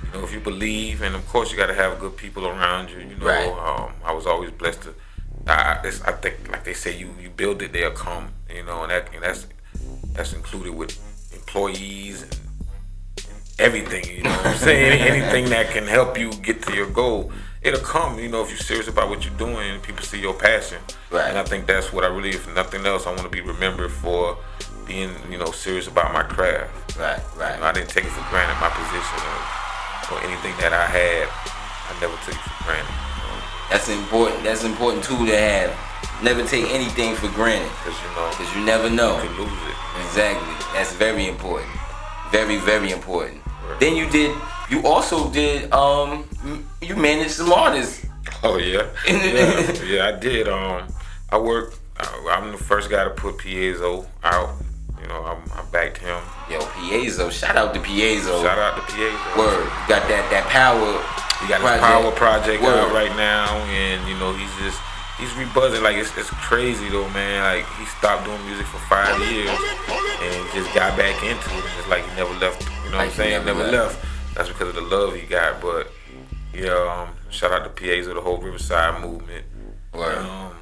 you 0.05 0.11
know 0.19 0.25
if 0.25 0.33
you 0.33 0.41
believe, 0.41 1.03
and 1.03 1.15
of 1.15 1.27
course 1.29 1.51
you 1.51 1.57
got 1.57 1.67
to 1.69 1.75
have 1.75 1.99
good 2.01 2.17
people 2.17 2.47
around 2.47 2.91
you. 2.91 2.99
You 2.99 3.17
know, 3.17 3.27
Right. 3.27 3.49
um, 3.49 3.93
I 4.05 4.13
was 4.13 4.27
always 4.27 4.51
blessed 4.51 4.83
to. 4.83 4.95
I, 5.47 5.81
it's, 5.85 6.03
I 6.03 6.13
think, 6.13 6.51
like 6.51 6.65
they 6.65 6.75
say, 6.75 6.97
you 6.99 7.15
you 7.21 7.31
build 7.31 7.63
it, 7.63 7.73
they'll 7.73 7.91
come. 7.93 8.29
You 8.55 8.65
know, 8.65 8.83
and 8.83 8.91
that 8.91 9.09
and 9.15 9.23
that's 9.23 9.47
that's 10.19 10.33
included 10.33 10.75
with 10.75 10.99
employees 11.33 12.23
and 12.23 12.39
everything. 13.61 14.05
You 14.17 14.25
know 14.25 14.31
what 14.31 14.47
I'm 14.47 14.57
saying? 14.57 15.01
Anything 15.01 15.49
that 15.51 15.71
can 15.71 15.87
help 15.87 16.19
you 16.19 16.33
get 16.43 16.61
to 16.63 16.75
your 16.75 16.91
goal, 16.91 17.31
it'll 17.63 17.81
come. 17.81 18.19
You 18.19 18.29
know, 18.29 18.43
if 18.43 18.49
you're 18.51 18.59
serious 18.59 18.89
about 18.89 19.11
what 19.11 19.25
you're 19.25 19.39
doing 19.39 19.71
and 19.71 19.81
people 19.81 20.03
see 20.03 20.21
your 20.21 20.35
passion. 20.35 20.79
Right. 21.13 21.29
And 21.29 21.39
I 21.39 21.45
think 21.45 21.67
that's 21.67 21.93
what 21.93 22.03
I 22.03 22.09
really, 22.09 22.31
if 22.31 22.53
nothing 22.53 22.85
else, 22.85 23.07
I 23.07 23.11
want 23.11 23.23
to 23.23 23.29
be 23.29 23.41
remembered 23.41 23.93
for 23.93 24.37
being, 24.89 25.15
you 25.31 25.39
know, 25.39 25.53
serious 25.53 25.87
about 25.87 26.13
my 26.13 26.25
craft. 26.25 26.99
Right, 26.99 27.23
You 27.55 27.61
know, 27.61 27.67
I 27.67 27.73
didn't 27.73 27.91
take 27.91 28.05
it 28.05 28.11
for 28.11 28.29
granted, 28.29 28.59
my 28.61 28.71
position 28.71 29.23
or, 29.23 30.19
or 30.19 30.25
anything 30.27 30.55
that 30.59 30.73
I 30.75 30.87
had. 30.87 31.29
I 31.31 32.01
never 32.01 32.17
took 32.27 32.35
it 32.35 32.43
for 32.43 32.65
granted. 32.65 32.91
That's 33.71 33.89
important. 33.89 34.43
That's 34.43 34.65
important 34.65 35.05
too 35.05 35.27
to 35.27 35.37
have. 35.39 35.88
Never 36.23 36.45
take 36.47 36.67
anything 36.71 37.15
for 37.15 37.29
granted. 37.29 37.71
Because, 37.85 37.99
you 38.03 38.09
know, 38.17 38.29
Because 38.31 38.55
you 38.57 38.65
never 38.65 38.91
know. 38.91 39.23
you 39.23 39.31
lose 39.31 39.63
it. 39.69 39.77
Exactly. 40.07 40.55
That's 40.75 40.93
very 40.95 41.29
important. 41.29 41.71
Very, 42.33 42.57
very 42.59 42.91
important. 42.91 43.41
Right. 43.47 43.81
Then 43.81 43.97
you 43.97 44.09
did. 44.11 44.37
You 44.71 44.87
also 44.87 45.31
did. 45.31 45.73
Um, 45.73 46.29
you 46.83 46.97
managed 46.97 47.33
some 47.33 47.53
artists 47.53 48.05
Oh 48.43 48.59
yeah, 48.59 48.87
yeah, 49.09 49.73
yeah. 49.85 50.07
I 50.09 50.13
did. 50.13 50.49
Um, 50.49 50.87
I 51.31 51.39
worked. 51.39 51.79
I, 51.97 52.37
I'm 52.39 52.53
the 52.53 52.59
first 52.59 52.91
guy 52.91 53.05
to 53.05 53.11
put 53.11 53.39
Piezo 53.39 54.07
out. 54.23 54.55
You 55.01 55.09
know, 55.09 55.25
I'm, 55.25 55.43
I 55.53 55.65
backed 55.73 55.99
him. 55.99 56.21
Yo, 56.51 56.61
Piezo, 56.61 57.31
shout 57.31 57.57
out 57.57 57.73
to 57.75 57.81
Piezo. 57.81 58.43
Shout 58.43 58.59
out 58.59 58.77
to 58.77 58.83
Piezo. 58.93 59.37
Word, 59.39 59.67
got 59.89 60.07
that 60.09 60.29
that 60.31 60.45
power. 60.49 60.79
He 61.41 61.49
got 61.49 61.61
project. 61.61 61.81
his 61.83 61.91
power 61.91 62.13
project 62.13 62.63
Word. 62.63 62.79
out 62.79 62.93
right 62.93 63.15
now, 63.17 63.57
and 63.73 64.07
you 64.09 64.17
know 64.19 64.33
he's 64.35 64.55
just 64.61 64.79
he's 65.19 65.33
rebuzzing. 65.35 65.83
Like 65.83 65.97
it's, 65.97 66.17
it's 66.17 66.31
crazy 66.31 66.89
though, 66.89 67.09
man. 67.11 67.43
Like 67.43 67.67
he 67.79 67.85
stopped 67.87 68.25
doing 68.25 68.45
music 68.47 68.67
for 68.67 68.79
five 68.89 69.19
years 69.31 69.51
and 69.51 70.53
just 70.55 70.73
got 70.75 70.97
back 70.97 71.17
into 71.23 71.51
it. 71.51 71.65
And 71.65 71.79
it's 71.79 71.89
like 71.89 72.05
he 72.09 72.17
never 72.17 72.33
left. 72.35 72.63
You 72.85 72.91
know 72.91 72.97
Like 72.97 72.97
what 72.97 73.01
I'm 73.01 73.11
saying? 73.13 73.45
never 73.45 73.59
Never, 73.63 73.73
left. 73.73 74.03
left. 74.03 74.35
That's 74.35 74.49
because 74.49 74.69
of 74.69 74.75
the 74.77 74.83
love 74.83 75.15
he 75.15 75.23
got. 75.23 75.61
But 75.61 75.91
yeah, 76.55 76.71
um, 77.09 77.15
shout 77.31 77.53
out 77.53 77.77
to 77.77 78.01
of 78.09 78.15
the 78.15 78.21
whole 78.21 78.39
Riverside 78.39 79.01
movement. 79.03 79.45
Word. 79.93 80.19
Um, 80.19 80.55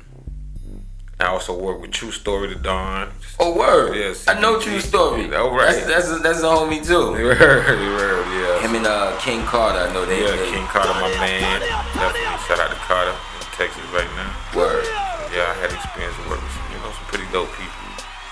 I 1.18 1.26
also 1.26 1.58
work 1.58 1.80
with 1.80 1.92
True 1.92 2.10
Story 2.10 2.48
to 2.48 2.54
Dawn. 2.54 3.10
Oh 3.40 3.56
word. 3.56 3.96
Yes. 3.96 4.28
I 4.28 4.38
know 4.40 4.60
true 4.60 4.80
story. 4.80 5.28
Oh, 5.34 5.50
right. 5.50 5.72
That's 5.72 6.08
that's 6.08 6.22
that's 6.22 6.40
a 6.40 6.44
homie 6.44 6.84
too. 6.84 7.12
Word, 7.12 7.38
word, 7.40 8.26
yeah. 8.32 8.60
Him 8.60 8.76
and 8.76 8.86
uh 8.86 9.16
King 9.20 9.42
Carter, 9.44 9.78
I 9.78 9.92
know 9.92 10.04
they. 10.04 10.22
Yeah, 10.24 10.36
they 10.36 10.50
King 10.50 10.64
Carter, 10.66 10.92
my 11.00 11.08
man. 11.20 11.60
Definitely 11.60 12.20
shout 12.48 12.60
out 12.60 12.68
to 12.70 12.76
Carter 12.84 13.10
in 13.12 13.16
Texas 13.56 13.82
right 13.90 14.08
now. 14.16 14.36
Word. 14.54 14.84
Yeah, 15.32 15.48
I 15.48 15.54
had 15.54 15.72
experience 15.72 16.16
with 16.28 16.44
you 16.72 16.78
know, 16.84 16.92
some 16.92 17.06
pretty 17.08 17.24
dope 17.32 17.48
people. 17.56 17.72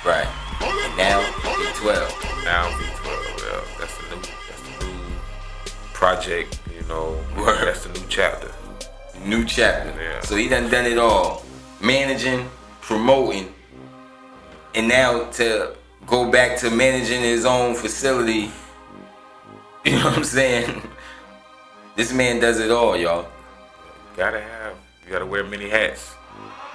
Right. 0.05 0.29
And 0.61 0.97
now 0.99 1.23
V12. 1.41 2.45
Now 2.45 2.69
V12, 2.69 3.41
yeah, 3.41 3.61
that's 3.79 3.97
the 3.97 4.17
new, 4.17 4.21
that's 4.21 4.79
the 4.79 4.87
new 4.87 4.95
project. 5.95 6.61
You 6.75 6.87
know, 6.89 7.19
Word. 7.39 7.65
that's 7.65 7.87
the 7.87 7.99
new 7.99 8.07
chapter. 8.11 8.53
New 9.25 9.47
chapter. 9.47 9.99
Yeah. 9.99 10.21
So 10.21 10.37
he 10.37 10.47
done 10.47 10.71
done 10.71 10.85
it 10.85 10.99
all. 10.99 11.43
Managing, 11.81 12.47
promoting, 12.83 13.55
and 14.75 14.87
now 14.87 15.25
to 15.33 15.75
go 16.07 16.31
back 16.31 16.59
to 16.59 16.71
managing 16.71 17.23
his 17.23 17.45
own 17.47 17.75
facility. 17.75 18.51
You 19.87 19.99
know 19.99 20.05
what 20.05 20.17
I'm 20.17 20.25
saying? 20.25 20.83
This 21.97 22.11
man 22.13 22.41
does 22.41 22.59
it 22.59 22.71
all, 22.71 22.97
y'all. 22.97 23.29
Gotta 24.17 24.41
have, 24.41 24.54
you 25.07 25.13
gotta 25.13 25.27
wear 25.27 25.45
many 25.45 25.69
hats. 25.69 26.15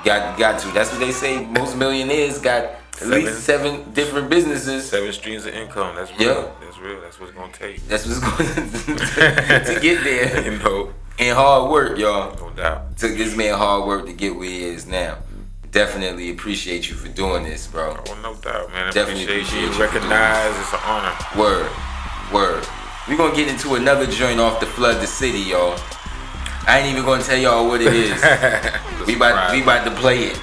Got 0.05 0.37
got 0.37 0.59
to. 0.61 0.67
That's 0.69 0.91
what 0.91 0.99
they 0.99 1.11
say. 1.11 1.45
Most 1.45 1.75
millionaires 1.75 2.39
got 2.39 2.63
at 2.63 2.79
Seven. 2.95 3.11
least 3.25 3.39
seven 3.43 3.91
different 3.93 4.29
businesses. 4.29 4.89
Seven 4.89 5.11
streams 5.13 5.45
of 5.45 5.53
income. 5.53 5.95
That's 5.95 6.11
real. 6.19 6.21
Yeah. 6.35 6.51
That's 6.61 6.77
real. 6.79 7.01
That's 7.01 7.19
what 7.19 7.29
it's 7.29 7.37
gonna 7.37 7.51
take. 7.53 7.85
That's 7.87 8.05
what's 8.05 8.19
going 8.19 8.47
to 8.71 9.73
to 9.73 9.79
get 9.81 10.03
there. 10.03 10.43
you 10.51 10.57
know, 10.59 10.93
And 11.17 11.35
hard 11.37 11.69
work, 11.71 11.97
y'all. 11.97 12.35
no 12.37 12.49
doubt. 12.55 12.97
Took 12.97 13.17
this 13.17 13.35
man 13.35 13.57
hard 13.57 13.85
work 13.87 14.05
to 14.05 14.13
get 14.13 14.35
where 14.35 14.47
he 14.47 14.63
is 14.63 14.85
now. 14.87 15.17
Definitely 15.71 16.31
appreciate 16.31 16.89
you 16.89 16.95
for 16.95 17.09
doing 17.09 17.43
this, 17.43 17.67
bro. 17.67 17.95
Oh, 18.07 18.19
no 18.23 18.33
doubt, 18.35 18.71
man. 18.71 18.87
I 18.87 18.91
Definitely 18.91 19.23
appreciate, 19.25 19.41
appreciate 19.43 19.61
you. 19.61 19.67
you 19.67 19.73
for 19.73 19.83
It's 19.85 20.73
an 20.73 20.79
honor. 20.83 21.15
Word, 21.37 21.69
word. 22.33 22.67
We're 23.07 23.17
gonna 23.17 23.35
get 23.35 23.47
into 23.49 23.75
another 23.75 24.07
joint 24.07 24.39
off 24.39 24.59
the 24.59 24.65
flood 24.65 24.99
the 25.01 25.07
city, 25.07 25.39
y'all. 25.39 25.77
I 26.69 26.77
ain't 26.77 26.91
even 26.91 27.03
gonna 27.03 27.23
tell 27.23 27.35
y'all 27.35 27.67
what 27.67 27.81
it 27.81 27.91
is. 27.91 28.11
we 29.07 29.15
about 29.15 29.51
we 29.51 29.63
about 29.63 29.85
to 29.85 29.91
play 29.99 30.25
it 30.25 30.39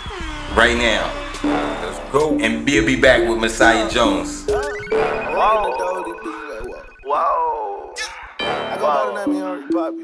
right 0.57 0.77
now. 0.77 1.07
Let's 1.45 2.01
go. 2.11 2.37
And 2.41 2.67
we'll 2.67 2.85
be 2.85 3.01
back 3.01 3.29
with 3.29 3.39
Mossiah 3.39 3.89
Jones. 3.89 4.45
Whoa. 7.05 7.95
I 8.41 8.77
go 8.77 8.83
by 8.83 9.25
the 9.25 9.31
name 9.31 9.41
of 9.41 9.71
Poppy. 9.71 10.03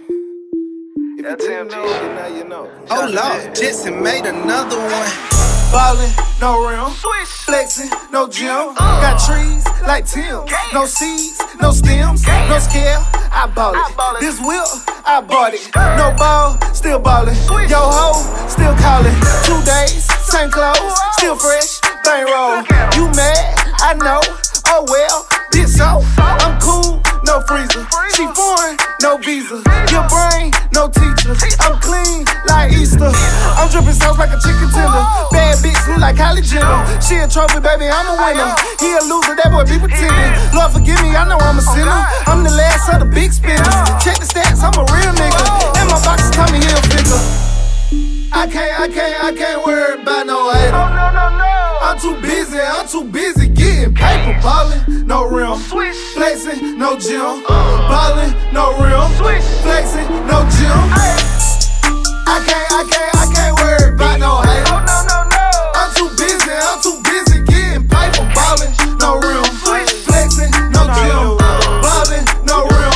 If 1.19 1.27
you 1.27 1.37
didn't 1.37 1.69
know, 1.73 1.87
now 2.15 2.27
you 2.29 2.45
know. 2.45 2.71
Oh 2.89 3.11
Lord, 3.13 3.53
Jetson 3.57 4.01
made 4.01 4.25
another 4.25 4.79
one. 4.79 5.11
Ballin', 5.73 6.13
no 6.41 6.65
rim. 6.69 6.93
Flexin', 7.47 7.91
no 8.13 8.29
gym. 8.29 8.49
Uh. 8.49 9.01
Got 9.01 9.19
trees 9.27 9.67
like 9.89 10.07
Tim. 10.07 10.45
No 10.73 10.87
seeds, 10.87 11.43
no 11.61 11.73
stems, 11.73 12.25
no 12.25 12.61
scale. 12.61 13.05
I 13.35 13.47
bought 13.49 13.75
it. 13.75 14.21
This 14.21 14.39
whip, 14.41 14.63
I 15.05 15.21
bought 15.21 15.55
it. 15.55 15.65
No 15.97 16.15
ball, 16.17 16.59
still 16.75 16.99
ballin'. 16.99 17.35
Yo 17.69 17.81
ho, 17.81 18.13
still 18.47 18.75
callin'. 18.77 19.15
Two 19.45 19.59
days, 19.65 20.05
same 20.29 20.51
clothes, 20.51 21.01
still 21.17 21.37
fresh. 21.37 21.81
Bang 22.05 22.27
roll. 22.27 22.61
You 22.95 23.09
mad? 23.17 23.57
I 23.81 23.95
know. 23.95 24.21
Oh 24.69 24.85
well, 24.87 25.27
this 25.51 25.77
so. 25.77 26.05
I'm 26.19 26.61
cool, 26.61 27.01
no 27.25 27.41
freezer. 27.47 27.87
She 28.15 28.27
foreign, 28.35 28.77
no 29.01 29.17
visa. 29.19 29.63
Your 29.91 30.05
brain, 30.11 30.51
no 30.75 30.89
teacher. 30.89 31.35
I'm 31.61 31.79
clean 31.81 32.27
like 32.49 32.73
Easter. 32.73 33.11
I'm 33.59 33.71
dripping 33.71 33.97
sauce 33.97 34.19
like 34.19 34.31
a 34.31 34.39
chicken 34.41 34.69
tender. 34.71 35.03
Bad 35.31 35.59
bitch 35.63 35.81
look 35.89 35.99
like 35.99 36.17
Kylie 36.17 36.45
Jenner. 36.45 36.83
She 37.01 37.17
a 37.17 37.29
trophy, 37.29 37.61
baby, 37.61 37.87
I'm 37.89 38.07
a 38.11 38.17
winner. 38.19 38.51
He 38.81 38.91
a 38.95 39.03
loser, 39.07 39.35
that 39.39 39.51
boy 39.51 39.65
be 39.65 39.79
pretending. 39.79 40.33
Lord 40.55 40.73
forgive 40.73 41.01
me, 41.03 41.15
I 41.15 41.27
know 41.29 41.39
I'm 41.39 41.59
a 41.59 41.65
sinner. 41.65 42.01
I'm 42.27 42.43
the 42.45 42.51
last 42.51 42.91
of 42.93 43.01
the 43.01 43.09
big 43.09 43.33
spinners. 43.33 43.73
Check 44.03 44.19
the 44.19 44.29
stats, 44.29 44.63
I'm 44.63 44.75
a 44.75 44.85
real 44.91 45.13
nigga. 45.15 45.45
And 45.79 45.87
my 45.91 45.99
box 46.03 46.25
is 46.27 46.33
Tommy 46.33 46.59
Hilfiger. 46.59 47.21
I 48.33 48.47
can't, 48.49 48.81
I 48.81 48.89
can't, 48.89 49.25
I 49.25 49.33
can't 49.37 49.67
worry 49.67 50.01
about 50.01 50.27
no 50.27 50.53
hater. 50.53 50.73
No, 50.73 51.13
no, 51.13 51.27
no. 51.37 51.63
I'm 51.83 51.99
too 52.01 52.17
busy, 52.23 52.59
I'm 52.59 52.89
too 52.89 53.05
busy 53.05 53.42
paper. 54.23 54.41
Ballin', 54.43 55.07
no 55.07 55.29
rim. 55.29 55.59
Flexing, 55.59 56.79
no 56.79 56.99
gym. 56.99 57.43
Ballin', 57.47 58.35
no 58.53 58.73
rim. 58.79 59.11
Flexing, 59.63 60.09
no 60.27 60.47
gym. 60.55 60.79
I 62.27 62.39
can't, 62.47 62.73
I 62.73 62.83
can't, 62.91 63.17
I 63.17 63.25
can't 63.35 63.55
worry 63.61 63.95
about 63.95 64.21
no 64.21 64.41
hater. 64.43 64.71
No, 64.71 64.79
no, 64.87 64.99
no, 65.11 65.19
no. 65.29 65.47
I'm 65.75 65.91
too 65.95 66.09
busy, 66.17 66.51
I'm 66.51 66.81
too 66.83 66.97
busy 67.03 67.43
getting 67.45 67.87
paper. 67.89 68.27
Ballin', 68.35 68.73
no 68.99 69.19
rim. 69.19 69.45
Flexing, 70.07 70.51
no 70.71 70.87
gym. 70.97 71.37
Ballin', 71.83 72.25
no 72.47 72.65
rim. 72.67 72.93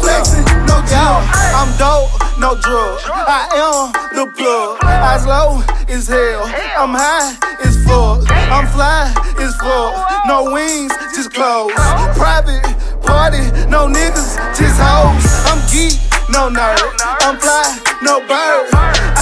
Flexing, 0.00 0.44
no 0.68 0.76
gym. 0.86 1.20
I'm 1.56 1.70
dope, 1.78 2.10
no 2.38 2.54
drug. 2.60 3.00
I 3.08 3.48
am 3.56 3.92
the 4.14 4.30
plug. 4.32 4.78
Eyes 4.84 5.26
low 5.26 5.62
as 5.88 6.06
hell. 6.08 6.44
I'm 6.78 6.94
high 6.94 7.34
as 7.64 7.77
I'm 7.90 8.66
fly 8.66 9.12
as 9.38 9.56
fuck. 9.56 10.26
No 10.26 10.52
wings, 10.52 10.92
just 11.14 11.32
clothes. 11.32 11.72
Private 12.16 12.62
party, 13.02 13.44
no 13.68 13.86
niggas, 13.86 14.36
just 14.56 14.78
hoes. 14.80 15.24
I'm 15.48 15.60
geek, 15.72 15.98
no 16.30 16.50
nerd. 16.50 16.80
I'm 17.20 17.38
fly, 17.38 17.78
no 18.02 18.20
bird. 18.26 19.17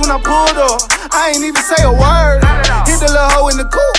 When 0.00 0.08
I 0.08 0.16
pulled 0.16 0.56
up. 0.56 0.80
I 1.12 1.36
ain't 1.36 1.44
even 1.44 1.60
say 1.60 1.84
a 1.84 1.92
word. 1.92 2.40
Hit 2.88 2.98
the 3.04 3.12
little 3.12 3.30
hoe 3.36 3.52
in 3.52 3.60
the 3.60 3.68
coop. 3.68 3.96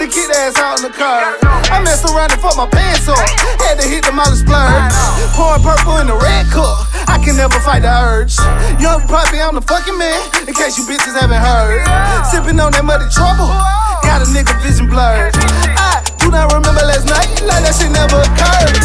The 0.00 0.08
kid 0.08 0.32
ass 0.32 0.56
out 0.56 0.80
in 0.80 0.88
the 0.88 0.94
car. 0.96 1.36
I 1.68 1.84
messed 1.84 2.08
around 2.08 2.32
and 2.32 2.40
fucked 2.40 2.56
my 2.56 2.66
pants 2.66 3.06
up. 3.06 3.20
Had 3.60 3.76
to 3.78 3.86
hit 3.86 4.08
the 4.08 4.12
splurge. 4.32 4.96
Pouring 5.36 5.62
purple 5.62 6.00
in 6.00 6.08
the 6.08 6.16
red 6.16 6.48
cup. 6.48 6.88
I 7.06 7.20
can 7.20 7.36
never 7.36 7.60
fight 7.60 7.84
the 7.84 7.92
urge. 7.92 8.34
Young 8.80 9.04
puppy, 9.04 9.38
I'm 9.38 9.54
the 9.54 9.62
fucking 9.62 9.98
man. 10.00 10.16
In 10.48 10.54
case 10.56 10.80
you 10.80 10.88
bitches 10.88 11.12
haven't 11.12 11.42
heard. 11.42 11.84
Sipping 12.32 12.56
on 12.56 12.72
that 12.72 12.84
muddy 12.84 13.06
trouble. 13.12 13.52
Got 14.00 14.24
a 14.24 14.28
nigga 14.32 14.56
vision 14.64 14.88
blurred. 14.88 15.36
I 15.36 16.00
do 16.16 16.32
not 16.32 16.48
remember 16.48 16.80
last 16.80 17.06
night. 17.06 17.28
Like 17.44 17.62
that 17.68 17.76
shit 17.76 17.92
never 17.92 18.24
occurred. 18.24 18.80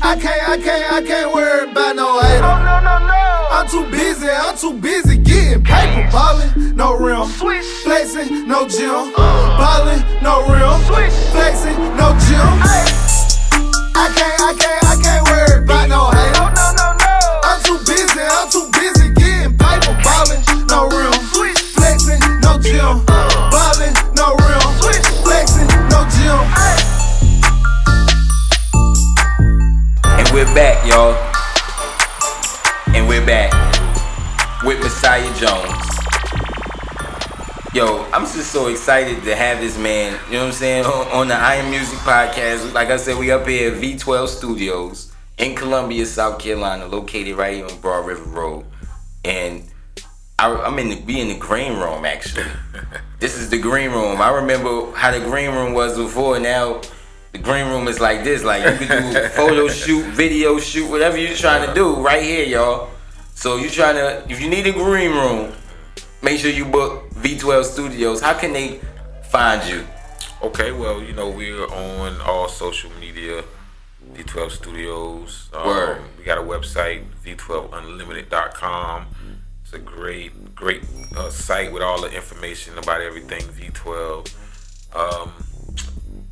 I 0.00 0.16
can't, 0.20 0.48
I 0.48 0.56
can't, 0.60 0.92
I 0.92 1.00
can't 1.02 1.34
worry 1.34 1.70
about 1.70 1.96
no 1.96 2.20
hater. 2.20 2.44
Oh, 2.44 2.60
no, 2.60 2.76
no, 2.80 3.06
no. 3.06 3.33
I'm 3.54 3.68
too 3.68 3.88
busy, 3.88 4.28
I'm 4.28 4.58
too 4.58 4.72
busy 4.80 5.16
getting 5.16 5.62
paper. 5.62 6.10
Ballin', 6.10 6.74
no 6.74 6.96
rim. 6.96 7.24
Flexing, 7.28 8.48
no 8.48 8.66
gym. 8.66 9.12
Ballin', 9.14 10.02
no 10.20 10.42
rim. 10.50 10.80
Flexing, 11.30 11.78
no 11.94 12.18
gym. 12.26 12.50
I 13.94 14.10
can't, 14.10 14.40
I 14.42 14.54
can't, 14.58 14.84
I 14.84 14.96
can't 15.00 15.28
worry 15.28 15.62
about 15.62 15.88
no 15.88 16.10
hater. 16.10 16.50
No, 16.50 16.50
no, 16.50 16.66
no, 16.74 16.88
no. 16.98 17.14
I'm 17.44 17.62
too 17.62 17.78
busy, 17.86 18.20
I'm 18.26 18.50
too 18.50 18.66
busy 18.74 19.14
getting 19.14 19.56
paper. 19.56 19.94
Ballin', 20.02 20.42
no 20.66 20.88
rim. 20.90 21.14
Flexing, 21.78 22.18
no 22.42 22.58
gym. 22.58 23.06
Ballin', 23.06 23.94
no 24.18 24.34
rim. 24.34 24.66
Flexing, 25.22 25.70
no 25.94 26.02
gym. 26.10 26.42
And 30.18 30.28
we're 30.34 30.52
back, 30.56 30.84
y'all. 30.84 31.33
We're 33.24 33.28
back 33.28 34.64
with 34.64 34.82
Mossiah 34.82 35.32
Jones. 35.38 35.88
Yo, 37.72 38.04
I'm 38.12 38.26
just 38.26 38.52
so 38.52 38.66
excited 38.66 39.24
to 39.24 39.34
have 39.34 39.60
this 39.60 39.78
man, 39.78 40.20
you 40.26 40.34
know 40.34 40.40
what 40.40 40.46
I'm 40.48 40.52
saying, 40.52 40.84
on, 40.84 41.08
on 41.08 41.28
the 41.28 41.34
I 41.34 41.54
Am 41.54 41.70
Music 41.70 41.98
podcast. 42.00 42.74
Like 42.74 42.90
I 42.90 42.98
said, 42.98 43.16
we 43.16 43.30
up 43.30 43.48
here 43.48 43.72
at 43.72 43.80
V12 43.80 44.28
Studios 44.28 45.10
in 45.38 45.56
Columbia, 45.56 46.04
South 46.04 46.38
Carolina, 46.38 46.84
located 46.84 47.36
right 47.36 47.56
here 47.56 47.64
on 47.64 47.80
Broad 47.80 48.06
River 48.06 48.28
Road. 48.28 48.66
And 49.24 49.64
I, 50.38 50.54
I'm 50.54 50.78
in 50.78 50.90
the, 50.90 51.00
we 51.06 51.18
in 51.18 51.28
the 51.28 51.38
green 51.38 51.78
room, 51.78 52.04
actually. 52.04 52.44
this 53.20 53.38
is 53.38 53.48
the 53.48 53.58
green 53.58 53.90
room. 53.90 54.20
I 54.20 54.34
remember 54.34 54.92
how 54.92 55.10
the 55.10 55.24
green 55.24 55.48
room 55.52 55.72
was 55.72 55.96
before. 55.96 56.38
Now 56.38 56.82
the 57.32 57.38
green 57.38 57.68
room 57.68 57.88
is 57.88 58.00
like 58.00 58.22
this. 58.22 58.44
Like 58.44 58.82
you 58.82 58.86
can 58.86 59.14
do 59.14 59.28
photo 59.30 59.68
shoot, 59.68 60.04
video 60.08 60.58
shoot, 60.58 60.90
whatever 60.90 61.16
you're 61.16 61.34
trying 61.34 61.66
to 61.66 61.72
do 61.72 62.04
right 62.04 62.22
here, 62.22 62.44
y'all. 62.44 62.90
So 63.34 63.56
you 63.56 63.68
trying 63.68 63.96
to, 63.96 64.24
if 64.30 64.40
you 64.40 64.48
need 64.48 64.66
a 64.66 64.72
green 64.72 65.10
room, 65.10 65.52
make 66.22 66.38
sure 66.38 66.50
you 66.50 66.64
book 66.64 67.10
V12 67.10 67.64
Studios. 67.64 68.20
How 68.20 68.32
can 68.32 68.52
they 68.52 68.80
find 69.28 69.68
you? 69.68 69.84
Okay, 70.42 70.72
well, 70.72 71.02
you 71.02 71.12
know, 71.12 71.28
we're 71.28 71.66
on 71.66 72.20
all 72.22 72.48
social 72.48 72.90
media, 73.00 73.44
V12 74.12 74.50
Studios. 74.50 75.50
Um, 75.52 75.66
Word. 75.66 76.02
We 76.18 76.24
got 76.24 76.38
a 76.38 76.42
website, 76.42 77.04
v12unlimited.com. 77.24 79.06
It's 79.62 79.72
a 79.72 79.78
great, 79.78 80.54
great 80.54 80.82
uh, 81.16 81.30
site 81.30 81.72
with 81.72 81.82
all 81.82 82.00
the 82.00 82.10
information 82.14 82.78
about 82.78 83.00
everything 83.00 83.42
V12. 83.42 84.32
Um, 84.94 85.32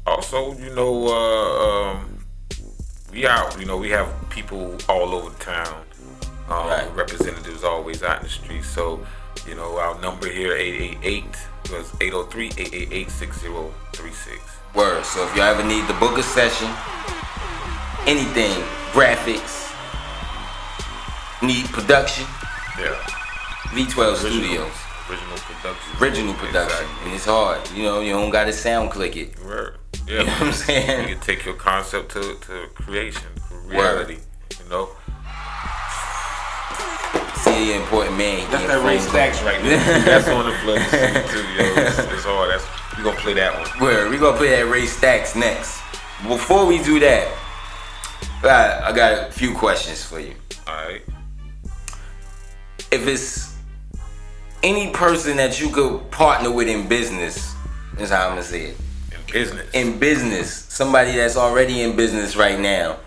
also, 0.07 0.55
you 0.59 0.75
know, 0.75 1.09
uh, 1.09 1.91
um, 1.91 2.25
we 3.11 3.27
out. 3.27 3.59
You 3.59 3.67
know, 3.67 3.77
we 3.77 3.91
have 3.91 4.09
people 4.31 4.77
all 4.89 5.15
over 5.15 5.37
town. 5.39 5.85
Um, 6.53 6.69
Right. 6.69 6.95
Representatives 6.95 7.65
always 7.65 8.03
out 8.03 8.19
in 8.19 8.25
the 8.25 8.29
street. 8.29 8.65
So, 8.65 9.07
you 9.47 9.55
know, 9.55 9.79
our 9.79 9.99
number 10.01 10.29
here, 10.29 10.55
888, 10.55 11.25
was 11.71 11.91
803-888-6036. 12.01 14.41
Word. 14.75 15.05
So 15.05 15.25
if 15.27 15.35
you 15.37 15.43
ever 15.43 15.63
need 15.65 15.87
the 15.87 15.93
book 15.95 16.19
a 16.19 16.23
session, 16.23 16.69
anything, 18.07 18.63
graphics, 18.93 19.71
need 21.43 21.67
production, 21.67 22.27
Yeah. 22.79 22.95
V12 23.75 24.17
Studios. 24.17 24.71
Original 25.11 25.37
production. 25.39 26.03
Original 26.03 26.35
production. 26.35 26.87
Exactly. 26.87 27.05
And 27.07 27.15
it's 27.15 27.25
hard. 27.27 27.61
You 27.75 27.83
know, 27.85 28.01
you 28.01 28.13
don't 28.13 28.31
gotta 28.31 28.53
sound 28.53 28.91
click 28.91 29.17
it. 29.17 29.39
Word. 29.45 29.77
Yeah. 30.07 30.21
You 30.21 30.27
know 30.27 30.33
what 30.33 30.43
I'm 30.43 30.53
saying? 30.53 31.09
You 31.09 31.15
can 31.17 31.25
take 31.25 31.45
your 31.45 31.55
concept 31.55 32.13
to, 32.13 32.35
to 32.47 32.69
creation, 32.75 33.29
reality. 33.67 34.19
You 34.63 34.69
know? 34.71 34.89
See 37.43 37.73
the 37.73 37.81
important 37.83 38.17
man. 38.17 38.49
That's 38.51 38.67
that 38.67 38.85
Ray 38.87 38.99
phone 38.99 39.09
Stacks 39.09 39.43
right 39.43 39.61
there. 39.63 39.79
That's 40.05 40.29
on 40.29 40.47
the 40.47 40.57
flood 40.59 40.79
too, 41.29 41.43
yo. 41.55 41.83
It's, 41.83 41.99
it's 41.99 42.25
hard. 42.25 42.51
That's 42.51 42.97
we 42.97 43.03
gonna 43.03 43.17
play 43.19 43.35
that 43.35 43.59
one. 43.59 43.81
Word. 43.81 44.11
We 44.11 44.19
gonna 44.19 44.37
play 44.37 44.51
that 44.51 44.67
Ray 44.71 44.87
Stacks 44.87 45.35
next. 45.35 45.81
Before 46.29 46.67
we 46.67 46.83
do 46.83 47.01
that, 47.01 47.27
I 48.39 48.43
got, 48.43 48.83
I 48.85 48.93
got 48.93 49.29
a 49.29 49.33
few 49.33 49.55
questions 49.55 50.05
for 50.05 50.21
you. 50.21 50.35
Alright. 50.69 51.03
If 52.93 53.07
it's 53.09 53.57
any 54.63 54.91
person 54.91 55.37
that 55.39 55.61
you 55.61 55.71
could 55.71 56.11
partner 56.11 56.51
with 56.51 56.69
in 56.69 56.87
business, 56.87 57.55
is 57.99 58.11
how 58.11 58.27
I'm 58.27 58.31
gonna 58.33 58.43
say 58.43 58.67
it. 58.67 58.77
In 59.11 59.33
business. 59.33 59.71
in 59.73 59.99
business, 59.99 60.55
somebody 60.69 61.13
that's 61.13 61.37
already 61.37 61.83
in 61.83 61.97
business 61.97 62.37
right 62.37 62.61
now, 62.61 62.99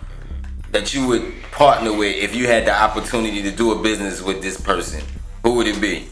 that 0.76 0.92
you 0.92 1.06
would 1.06 1.32
partner 1.52 1.90
with 1.90 2.14
if 2.14 2.36
you 2.36 2.46
had 2.46 2.66
the 2.66 2.82
opportunity 2.82 3.40
to 3.40 3.50
do 3.50 3.72
a 3.72 3.82
business 3.82 4.20
with 4.20 4.42
this 4.42 4.60
person, 4.60 5.02
who 5.42 5.54
would 5.54 5.66
it 5.66 5.80
be? 5.80 6.06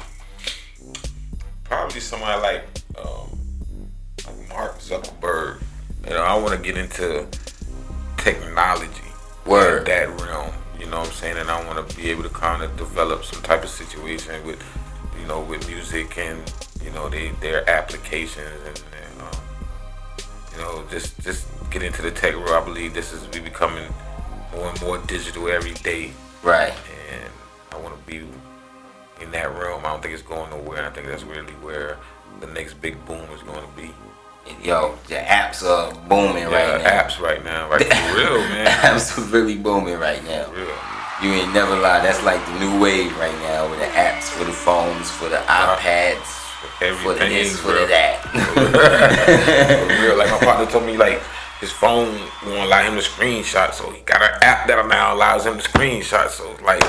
Probably 1.64 2.00
somebody 2.00 2.40
like 2.40 2.64
um, 2.96 3.38
like 4.26 4.48
Mark 4.48 4.78
Zuckerberg. 4.78 5.60
You 6.04 6.14
know, 6.14 6.22
I 6.22 6.34
wanna 6.38 6.56
get 6.56 6.78
into 6.78 7.26
technology. 8.16 8.88
Word. 9.44 9.84
That 9.84 10.08
realm. 10.22 10.54
You 10.80 10.86
know 10.86 11.00
what 11.00 11.08
I'm 11.08 11.12
saying? 11.12 11.36
And 11.36 11.50
I 11.50 11.62
wanna 11.66 11.82
be 11.94 12.08
able 12.08 12.22
to 12.22 12.30
kinda 12.30 12.68
develop 12.78 13.22
some 13.22 13.42
type 13.42 13.64
of 13.64 13.68
situation 13.68 14.46
with 14.46 14.64
you 15.20 15.26
know, 15.26 15.42
with 15.42 15.68
music 15.68 16.16
and, 16.16 16.40
you 16.82 16.90
know, 16.92 17.10
they 17.10 17.32
their 17.42 17.68
applications 17.68 18.48
and, 18.66 18.82
and 19.02 19.20
um, 19.20 19.40
you 20.52 20.58
know, 20.58 20.84
just 20.90 21.20
just 21.20 21.48
get 21.70 21.82
into 21.82 22.00
the 22.00 22.10
tech 22.10 22.34
world. 22.34 22.62
I 22.62 22.64
believe 22.64 22.94
this 22.94 23.12
is 23.12 23.28
we 23.28 23.40
becoming 23.40 23.92
more 24.54 24.68
and 24.70 24.80
more 24.82 24.98
digital 25.06 25.48
every 25.48 25.74
day, 25.74 26.12
Right. 26.42 26.72
and 27.12 27.30
I 27.72 27.76
want 27.78 27.94
to 27.98 28.10
be 28.10 28.18
in 29.20 29.30
that 29.32 29.52
realm. 29.56 29.84
I 29.84 29.90
don't 29.90 30.02
think 30.02 30.14
it's 30.14 30.22
going 30.22 30.50
nowhere. 30.50 30.78
And 30.78 30.86
I 30.86 30.90
think 30.90 31.06
that's 31.06 31.22
really 31.24 31.52
where 31.54 31.96
the 32.40 32.46
next 32.48 32.74
big 32.80 33.02
boom 33.06 33.26
is 33.34 33.42
going 33.42 33.60
to 33.62 33.72
be. 33.76 33.90
Yo, 34.62 34.94
the 35.08 35.14
apps 35.14 35.62
are 35.62 35.94
booming 36.06 36.42
Yeah, 36.50 36.74
right 36.74 36.82
now. 36.82 36.90
apps 37.02 37.18
right 37.18 37.42
now, 37.42 37.70
like 37.70 37.80
for 37.86 38.14
real, 38.16 38.38
man. 38.52 38.66
apps 38.66 39.16
are 39.16 39.22
really 39.32 39.56
booming 39.56 39.98
right 39.98 40.22
now. 40.24 40.44
For 40.44 40.56
real. 40.56 40.68
You 41.22 41.30
ain't 41.40 41.54
never 41.54 41.76
lie. 41.76 42.00
That's 42.02 42.22
like 42.24 42.44
the 42.46 42.58
new 42.58 42.78
wave 42.80 43.16
right 43.18 43.34
now 43.40 43.70
with 43.70 43.78
the 43.78 43.86
apps 43.86 44.24
for 44.24 44.44
the 44.44 44.52
phones, 44.52 45.10
for 45.10 45.28
the 45.30 45.38
uh-huh. 45.40 45.76
iPads, 45.76 46.26
for 46.26 47.14
the 47.14 47.20
Everything, 47.24 47.30
this, 47.30 47.58
for 47.58 47.68
bro. 47.68 47.80
the 47.82 47.86
that. 47.86 48.20
For 49.88 50.02
real. 50.02 50.18
Like 50.18 50.30
my 50.30 50.38
partner 50.44 50.66
told 50.70 50.84
me, 50.84 50.96
like 50.98 51.22
his 51.64 51.72
phone 51.72 52.20
won't 52.44 52.60
allow 52.66 52.82
him 52.82 52.94
to 52.94 53.00
screenshot, 53.00 53.72
so 53.72 53.90
he 53.90 54.02
got 54.02 54.20
an 54.20 54.42
app 54.42 54.68
that 54.68 54.86
now 54.86 55.14
allows 55.14 55.46
him 55.46 55.56
to 55.56 55.62
screenshot. 55.62 56.28
So 56.28 56.54
like, 56.62 56.82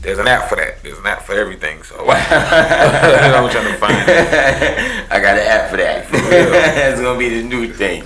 there's 0.00 0.18
an 0.18 0.26
app 0.26 0.48
for 0.48 0.56
that. 0.56 0.82
There's 0.82 0.98
an 0.98 1.06
app 1.06 1.24
for 1.24 1.34
everything. 1.34 1.82
So 1.82 1.96
I'm 2.08 3.50
trying 3.50 3.70
to 3.70 3.76
find 3.76 3.94
it. 4.08 5.06
I 5.10 5.20
got 5.20 5.36
an 5.36 5.46
app 5.46 5.70
for 5.70 5.76
that. 5.76 6.10
real. 6.10 6.20
That's 6.30 7.02
gonna 7.02 7.18
be 7.18 7.28
the 7.28 7.46
new 7.46 7.70
thing. 7.70 8.04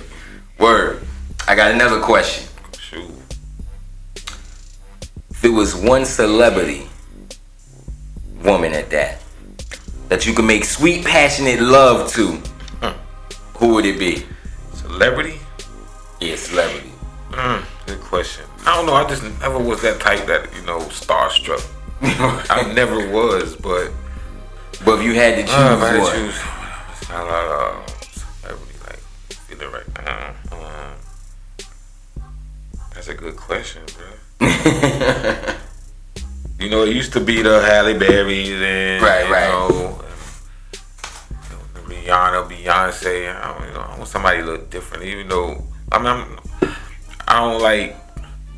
Word. 0.59 1.01
I 1.47 1.55
got 1.55 1.71
another 1.71 2.01
question. 2.01 2.49
Shoot. 2.77 3.09
If 5.29 5.45
it 5.45 5.53
was 5.53 5.73
one 5.73 6.03
celebrity, 6.03 6.89
woman 8.43 8.73
at 8.73 8.89
that, 8.89 9.21
that 10.09 10.25
you 10.25 10.33
could 10.33 10.43
make 10.43 10.65
sweet, 10.65 11.05
passionate 11.05 11.61
love 11.61 12.11
to, 12.11 12.33
hmm. 12.81 13.57
who 13.57 13.73
would 13.75 13.85
it 13.85 13.97
be? 13.97 14.25
Celebrity? 14.73 15.39
Yeah, 16.19 16.35
celebrity. 16.35 16.91
Mm, 17.31 17.63
good 17.85 17.99
question. 18.01 18.45
I 18.65 18.75
don't 18.75 18.85
know. 18.85 18.93
I 18.93 19.07
just 19.07 19.23
never 19.39 19.57
was 19.59 19.81
that 19.83 19.99
type 19.99 20.25
that 20.27 20.53
you 20.55 20.61
know 20.65 20.79
starstruck. 20.89 21.65
I 22.01 22.71
never 22.73 23.09
was, 23.09 23.55
but 23.55 23.91
But 24.83 24.99
if 24.99 25.05
you 25.05 25.13
had 25.13 25.35
to 25.35 25.43
choose 25.43 25.51
uh, 25.53 25.75
if 25.77 25.81
I 25.83 25.87
had 25.87 25.93
to 25.93 25.99
one, 25.99 26.13
choose, 26.13 26.35
it's 26.91 27.09
not 27.09 27.21
a 27.21 27.25
lot 27.25 27.45
of 27.45 27.89
celebrity 28.13 28.79
like 28.87 28.99
feeling 29.47 29.71
right 29.71 30.05
now. 30.05 30.33
Um, 30.51 30.93
that's 32.93 33.07
a 33.07 33.13
good 33.13 33.35
question, 33.37 33.83
bro. 33.95 34.47
you 36.59 36.69
know, 36.69 36.83
it 36.83 36.93
used 36.95 37.13
to 37.13 37.19
be 37.21 37.41
the 37.41 37.61
Halle 37.61 37.93
Berrys 37.93 38.61
and 38.61 39.01
Right, 39.03 39.25
you 39.27 39.33
right. 39.33 39.47
know, 39.49 39.99
and, 40.01 40.17
you 41.43 41.95
know, 42.05 42.11
Rihanna, 42.11 42.49
Beyonce. 42.49 43.33
I 43.35 43.57
don't, 43.57 43.67
you 43.67 43.73
know, 43.73 43.81
I 43.81 43.97
want 43.97 44.07
somebody 44.09 44.39
a 44.39 44.45
little 44.45 44.65
different. 44.65 45.03
Even 45.03 45.27
though 45.27 45.63
I 45.91 45.97
mean, 45.97 46.07
I'm, 46.07 46.39
I 47.27 47.39
don't 47.39 47.61
like 47.61 47.95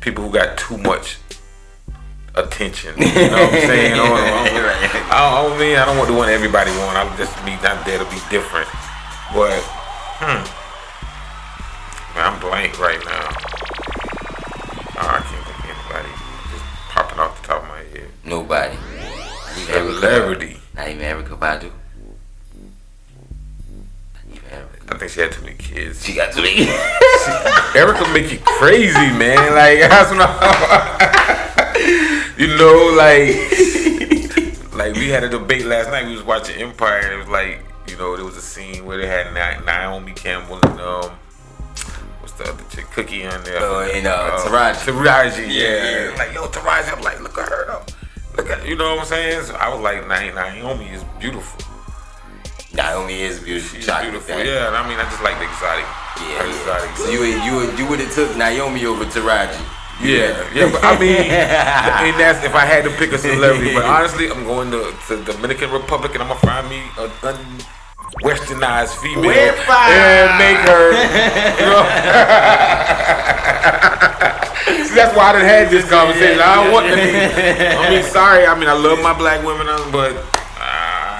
people 0.00 0.24
who 0.24 0.32
got 0.32 0.58
too 0.58 0.76
much 0.78 1.18
attention. 2.34 2.94
You 2.98 3.04
know 3.06 3.30
what 3.30 3.52
I'm 3.54 3.60
saying? 3.68 3.92
I 3.92 3.96
don't, 3.96 4.12
I 4.12 5.42
don't- 5.42 5.52
I 5.52 5.58
mean 5.58 5.76
I 5.76 5.84
don't 5.84 5.96
want 5.98 6.08
the 6.08 6.16
one 6.16 6.28
everybody 6.28 6.70
want. 6.72 6.96
I'm 6.96 7.16
just 7.16 7.34
be 7.44 7.52
not 7.62 7.84
there 7.84 7.98
to 7.98 8.04
be 8.06 8.20
different. 8.30 8.68
But 9.34 9.60
hmm, 10.20 10.42
man, 12.16 12.32
I'm 12.32 12.40
blank 12.40 12.78
right 12.78 13.00
now. 13.04 13.28
Oh, 14.96 15.08
I 15.08 15.20
can't 15.20 15.44
think 15.44 15.58
of 15.58 15.64
anybody. 15.64 16.12
Just 16.52 16.64
popping 16.90 17.18
off 17.18 17.40
the 17.40 17.48
top 17.48 17.62
of 17.62 17.68
my 17.68 17.78
head. 17.78 18.08
nobody. 18.24 18.76
Not 18.76 19.66
Celebrity. 19.66 20.56
Not 20.74 20.88
even 20.88 21.02
Erykah 21.24 21.38
Badu. 21.38 21.70
Think 25.02 25.10
she 25.14 25.20
had 25.20 25.32
too 25.32 25.42
many 25.42 25.56
kids. 25.56 26.06
She 26.06 26.14
got 26.14 26.32
too 26.32 26.42
many. 26.42 26.66
Erykah 27.74 28.14
make 28.14 28.30
you 28.30 28.38
crazy, 28.38 28.94
man. 28.94 29.36
Like 29.52 29.80
that's 29.80 30.10
what 30.14 30.20
I, 30.22 31.58
you 32.38 32.46
know, 32.56 32.94
like 32.96 33.34
like 34.74 34.94
we 34.94 35.08
had 35.08 35.24
a 35.24 35.28
debate 35.28 35.64
last 35.64 35.90
night. 35.90 36.06
We 36.06 36.12
was 36.12 36.22
watching 36.22 36.62
Empire, 36.62 37.00
and 37.00 37.14
it 37.14 37.16
was 37.16 37.26
like 37.26 37.64
you 37.88 37.96
know 37.96 38.14
there 38.14 38.24
was 38.24 38.36
a 38.36 38.40
scene 38.40 38.84
where 38.84 38.96
they 38.96 39.08
had 39.08 39.34
Na- 39.34 39.58
Naomi 39.64 40.12
Campbell 40.12 40.60
and 40.62 40.80
um 40.80 41.10
what's 42.20 42.34
the 42.34 42.44
other 42.44 42.62
chick 42.70 42.86
Cookie 42.92 43.26
on 43.26 43.42
there. 43.42 43.58
Oh, 43.58 43.80
and, 43.80 44.06
uh, 44.06 44.38
Taraji. 44.38 44.84
Taraji, 44.86 45.48
yeah. 45.52 46.10
Yeah. 46.10 46.16
Like 46.16 46.32
yo, 46.32 46.46
Taraji. 46.46 46.96
I'm 46.96 47.02
like, 47.02 47.20
look 47.20 47.36
at 47.38 47.48
her 47.48 47.66
though. 47.66 47.84
Look 48.36 48.50
at 48.50 48.64
you 48.68 48.76
know 48.76 48.90
what 48.90 49.00
I'm 49.00 49.06
saying. 49.06 49.46
So 49.46 49.54
I 49.56 49.68
was 49.68 49.80
like, 49.80 50.06
Na- 50.06 50.32
Naomi 50.32 50.90
is 50.90 51.02
beautiful. 51.18 51.71
Naomi 52.74 53.20
is 53.20 53.38
beautiful. 53.40 53.78
She's 53.80 53.90
beautiful. 54.00 54.38
Yeah, 54.38 54.68
and 54.68 54.76
I 54.76 54.88
mean 54.88 54.98
I 54.98 55.04
just 55.04 55.20
like 55.22 55.36
the 55.38 55.44
exotic. 55.44 55.84
Yeah, 56.24 56.48
exotic. 56.48 56.96
So 56.96 57.10
you 57.10 57.20
would- 57.20 57.44
you 57.44 57.70
you 57.76 57.84
would 57.90 58.00
have 58.00 58.12
took 58.14 58.34
Naomi 58.36 58.86
over 58.86 59.04
Taraji. 59.04 59.60
Yeah, 60.00 60.32
yeah, 60.54 60.70
but 60.72 60.82
I 60.82 60.96
mean, 60.98 61.16
I 61.30 62.02
mean 62.02 62.16
that's 62.18 62.42
if 62.44 62.54
I 62.56 62.64
had 62.64 62.82
to 62.84 62.90
pick 62.96 63.12
a 63.12 63.18
celebrity. 63.18 63.74
But 63.74 63.84
honestly, 63.84 64.28
I'm 64.30 64.44
going 64.44 64.70
to, 64.72 64.90
to 65.08 65.16
Dominican 65.22 65.70
Republic 65.70 66.14
and 66.14 66.22
I'm 66.24 66.28
gonna 66.28 66.40
find 66.40 66.66
me 66.68 66.82
a 66.98 67.08
unwesternized 67.22 68.96
female 69.00 69.28
Whip-a! 69.30 69.78
and 69.92 70.38
make 70.42 70.58
her. 70.66 70.92
You 71.60 71.66
know? 71.70 71.84
See, 74.88 74.94
that's 74.96 75.14
why 75.16 75.28
I 75.30 75.32
done 75.32 75.44
had 75.44 75.70
this 75.70 75.84
conversation. 75.88 76.40
I 76.40 76.54
don't 76.64 76.72
want 76.72 76.86
to 76.88 76.94
be. 76.96 77.02
I 77.12 77.90
mean, 77.90 78.02
sorry. 78.02 78.44
I 78.46 78.54
mean, 78.58 78.68
I 78.68 78.72
love 78.74 79.00
my 79.02 79.12
black 79.16 79.44
women, 79.44 79.66
but. 79.92 80.16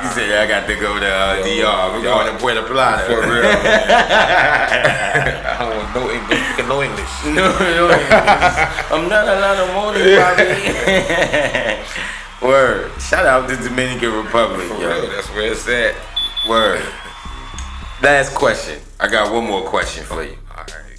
Uh, 0.03 0.11
said 0.15 0.33
I 0.33 0.47
got 0.49 0.67
to 0.67 0.75
go 0.75 0.99
to 0.99 1.07
uh, 1.07 1.37
DR. 1.45 1.93
We're 1.95 2.03
going 2.03 2.27
to 2.27 2.39
Puerto 2.41 2.63
Plata. 2.65 3.05
for 3.07 3.21
real. 3.23 3.45
I 5.47 5.57
don't 5.61 5.77
want 5.79 5.95
no 5.95 6.11
English. 6.11 6.43
No 6.67 6.83
English. 6.83 7.13
no, 7.27 7.47
no, 7.55 7.87
I'm 8.91 9.09
not 9.09 9.29
a 9.29 9.39
lot 9.39 9.57
of 9.63 9.69
money, 9.79 10.17
Bobby. 10.19 10.45
Word. 12.47 12.91
Shout 13.01 13.27
out 13.27 13.49
to 13.49 13.55
the 13.55 13.69
Dominican 13.69 14.13
Republic, 14.13 14.67
For 14.67 14.75
yo. 14.81 14.89
real, 14.89 15.07
that's 15.09 15.29
where 15.31 15.53
it's 15.53 15.69
at. 15.69 15.95
Word. 16.49 16.83
Last 18.03 18.35
question. 18.35 18.81
I 18.99 19.07
got 19.07 19.33
one 19.33 19.45
more 19.47 19.63
question 19.63 20.03
for 20.05 20.25
you. 20.25 20.37
All 20.51 20.65
right. 20.65 20.99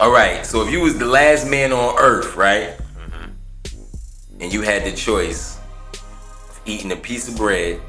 All 0.00 0.10
right. 0.10 0.44
So 0.44 0.66
if 0.66 0.72
you 0.72 0.80
was 0.80 0.98
the 0.98 1.06
last 1.06 1.46
man 1.46 1.72
on 1.72 1.96
earth, 2.00 2.34
right? 2.34 2.74
And 4.40 4.52
you 4.52 4.62
had 4.62 4.82
the 4.84 4.90
choice 4.90 5.60
of 5.92 6.60
eating 6.66 6.90
a 6.90 6.96
piece 6.96 7.28
of 7.28 7.36
bread 7.36 7.80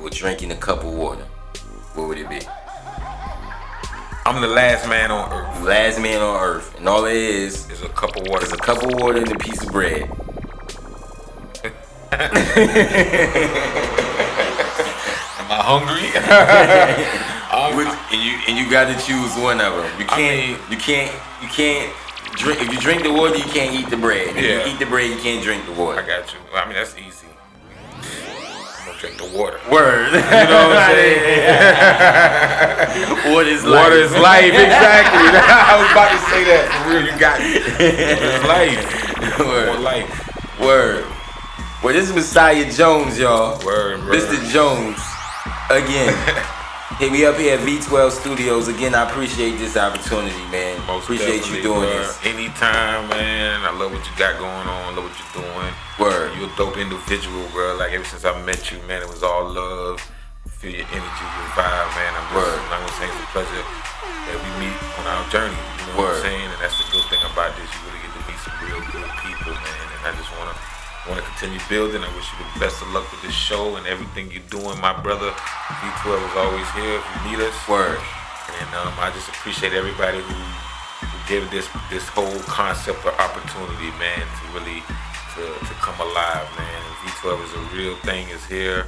or 0.00 0.10
drinking 0.10 0.52
a 0.52 0.56
cup 0.56 0.80
of 0.84 0.92
water, 0.92 1.24
what 1.94 2.08
would 2.08 2.18
it 2.18 2.28
be? 2.28 2.40
I'm 4.26 4.40
the 4.42 4.48
last 4.48 4.88
man 4.88 5.10
on 5.10 5.32
earth. 5.32 5.62
Last 5.62 6.00
man 6.00 6.20
on 6.20 6.42
earth, 6.42 6.74
and 6.78 6.88
all 6.88 7.04
it 7.06 7.14
is 7.16 7.70
Is 7.70 7.82
a 7.82 7.88
cup 7.88 8.16
of 8.16 8.26
water. 8.28 8.44
is 8.44 8.52
a 8.52 8.56
cup 8.56 8.82
of 8.82 8.92
water 9.00 9.18
and 9.18 9.30
a 9.32 9.38
piece 9.38 9.62
of 9.62 9.70
bread. 9.72 10.10
Am 15.38 15.50
I 15.50 15.60
hungry? 15.62 17.22
Um, 17.56 17.78
and 18.12 18.20
you 18.22 18.38
and 18.48 18.58
you 18.58 18.68
got 18.70 18.84
to 18.86 19.06
choose 19.06 19.34
one 19.38 19.60
of 19.62 19.72
them. 19.72 20.00
You 20.00 20.04
can't. 20.04 20.36
mean- 20.60 20.70
you 20.70 20.76
can't. 20.76 21.10
You 21.40 21.48
can't 21.48 21.90
drink. 22.36 22.60
If 22.60 22.70
you 22.72 22.78
drink 22.78 23.02
the 23.02 23.12
water, 23.12 23.36
you 23.36 23.44
can't 23.44 23.72
eat 23.74 23.88
the 23.88 23.96
bread. 23.96 24.28
If 24.28 24.36
Yeah. 24.36 24.66
you 24.66 24.72
eat 24.74 24.78
the 24.78 24.84
bread, 24.84 25.08
you 25.08 25.16
can't 25.16 25.42
drink 25.42 25.64
the 25.64 25.72
water. 25.72 26.00
I 26.02 26.06
got 26.06 26.30
you. 26.34 26.38
I 26.54 26.64
mean, 26.66 26.74
that's 26.74 26.94
easy. 26.98 27.28
Gonna 28.86 28.98
drink 28.98 29.18
the 29.18 29.26
water. 29.36 29.58
Word. 29.70 30.12
You 30.14 30.20
know 30.22 30.70
what 30.70 30.78
I'm 30.78 30.94
saying? 30.94 31.34
Water 33.34 33.48
is 33.50 33.64
life. 33.64 33.82
Water 33.82 33.96
is 33.96 34.12
life, 34.12 34.54
exactly. 34.54 35.26
I 35.42 35.74
was 35.74 35.90
about 35.90 36.10
to 36.14 36.18
say 36.30 36.44
that. 36.46 36.70
For 36.70 36.94
real, 36.94 37.02
you 37.04 37.18
got 37.18 37.40
it. 37.42 37.66
Water 37.66 38.30
is 38.30 38.42
life. 38.46 38.78
More 39.38 39.48
Word. 39.74 39.80
life. 39.80 40.06
Word. 40.60 41.04
Well, 41.82 41.92
this 41.94 42.08
is 42.08 42.14
Mossiah 42.14 42.70
Jones, 42.72 43.18
y'all. 43.18 43.58
Word, 43.66 44.00
word. 44.06 44.14
Mr. 44.14 44.38
Jones. 44.50 44.98
Again. 45.68 46.14
Hit 46.98 47.10
me 47.12 47.26
up 47.26 47.36
here 47.36 47.58
at 47.58 47.66
V12 47.66 48.10
Studios. 48.12 48.68
Again, 48.68 48.94
I 48.94 49.02
appreciate 49.10 49.58
this 49.58 49.76
opportunity, 49.76 50.38
man. 50.50 50.78
Most 50.86 51.04
appreciate 51.04 51.44
you 51.50 51.60
doing 51.60 51.80
bruh. 51.90 52.06
this. 52.06 52.24
Anytime, 52.24 53.08
man. 53.10 53.60
I 53.64 53.70
love 53.76 53.92
what 53.92 54.06
you 54.06 54.12
got 54.16 54.38
going 54.38 54.48
on. 54.68 54.94
I 54.94 54.96
Love 54.96 55.04
what 55.10 55.18
you're 55.18 55.42
doing. 55.42 55.74
Word. 55.96 56.36
You 56.36 56.44
a 56.44 56.52
dope 56.60 56.76
individual, 56.76 57.48
bro. 57.56 57.80
Like 57.80 57.96
ever 57.96 58.04
since 58.04 58.28
I 58.28 58.36
met 58.44 58.68
you, 58.68 58.76
man, 58.84 59.00
it 59.00 59.08
was 59.08 59.24
all 59.24 59.48
love. 59.48 59.96
Feel 60.60 60.76
your 60.76 60.88
energy, 60.92 61.24
your 61.24 61.48
vibe, 61.56 61.88
man. 61.96 62.12
I'm 62.12 62.26
just, 62.36 62.52
I'm 62.68 62.84
gonna 62.84 62.96
say 63.00 63.08
it's 63.08 63.16
a 63.16 63.28
pleasure 63.32 63.64
that 63.64 64.36
we 64.36 64.50
meet 64.60 64.76
on 65.00 65.04
our 65.08 65.24
journey. 65.32 65.56
You 65.56 65.96
know 65.96 66.04
Word. 66.04 66.20
what 66.20 66.20
I'm 66.20 66.28
saying? 66.28 66.48
And 66.52 66.60
that's 66.60 66.76
the 66.76 66.88
good 66.92 67.06
thing 67.08 67.24
about 67.24 67.56
this. 67.56 67.64
You 67.72 67.80
really 67.88 68.00
get 68.04 68.12
to 68.12 68.22
meet 68.28 68.40
some 68.44 68.56
real 68.60 68.82
good 68.92 69.08
people, 69.24 69.56
man. 69.56 69.86
And 69.96 70.02
I 70.04 70.12
just 70.20 70.28
wanna 70.36 70.52
wanna 71.08 71.24
continue 71.32 71.64
building. 71.64 72.04
I 72.04 72.12
wish 72.12 72.28
you 72.28 72.44
the 72.44 72.60
best 72.60 72.76
of 72.84 72.92
luck 72.92 73.08
with 73.08 73.24
this 73.24 73.32
show 73.32 73.80
and 73.80 73.88
everything 73.88 74.28
you're 74.28 74.44
doing, 74.52 74.76
my 74.84 74.92
brother. 74.92 75.32
V12 75.80 76.12
is 76.12 76.36
always 76.36 76.68
here 76.76 77.00
if 77.00 77.04
you 77.08 77.18
need 77.32 77.40
us. 77.40 77.56
Word. 77.64 77.96
And 78.60 78.68
um, 78.84 78.92
I 79.00 79.08
just 79.16 79.32
appreciate 79.32 79.72
everybody 79.72 80.20
who, 80.20 80.36
who 81.08 81.16
gave 81.24 81.48
this 81.48 81.72
this 81.88 82.04
whole 82.12 82.36
concept 82.44 83.00
of 83.08 83.16
opportunity, 83.16 83.96
man, 83.96 84.20
to 84.20 84.44
really 84.52 84.84
to, 85.36 85.46
to 85.66 85.74
come 85.84 85.98
alive, 86.00 86.46
man. 86.58 86.82
V12 87.04 87.44
is 87.44 87.52
a 87.54 87.62
real 87.76 87.96
thing. 88.02 88.26
It's 88.30 88.44
here. 88.46 88.86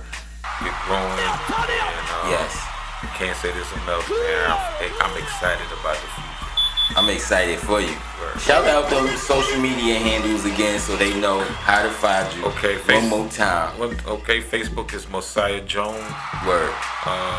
You're 0.65 0.79
growing. 0.87 1.29
And 1.29 2.07
um, 2.19 2.33
Yes. 2.33 2.53
I 3.01 3.07
can't 3.15 3.37
say 3.39 3.53
this 3.53 3.71
enough, 3.85 4.09
man. 4.11 4.51
I'm, 4.51 4.93
I'm 5.13 5.17
excited 5.23 5.67
about 5.81 5.95
the 5.95 6.09
future. 6.19 6.97
I'm 6.97 7.09
excited 7.11 7.59
for 7.61 7.81
you. 7.81 7.95
Shout 8.41 8.65
out 8.67 8.89
those 8.91 9.21
social 9.23 9.61
media 9.61 9.99
handles 10.01 10.45
again 10.47 10.81
so 10.81 10.97
they 10.97 11.13
know 11.21 11.41
how 11.63 11.83
to 11.83 11.91
find 11.91 12.27
you. 12.35 12.45
Okay, 12.47 12.75
One 12.77 12.85
face- 12.85 13.11
more 13.11 13.29
time. 13.29 13.79
One- 13.79 14.01
Okay, 14.07 14.41
Facebook 14.43 14.93
is 14.95 15.07
Mossiah 15.07 15.61
Jones. 15.67 16.03
Word. 16.47 16.73
Um, 17.07 17.39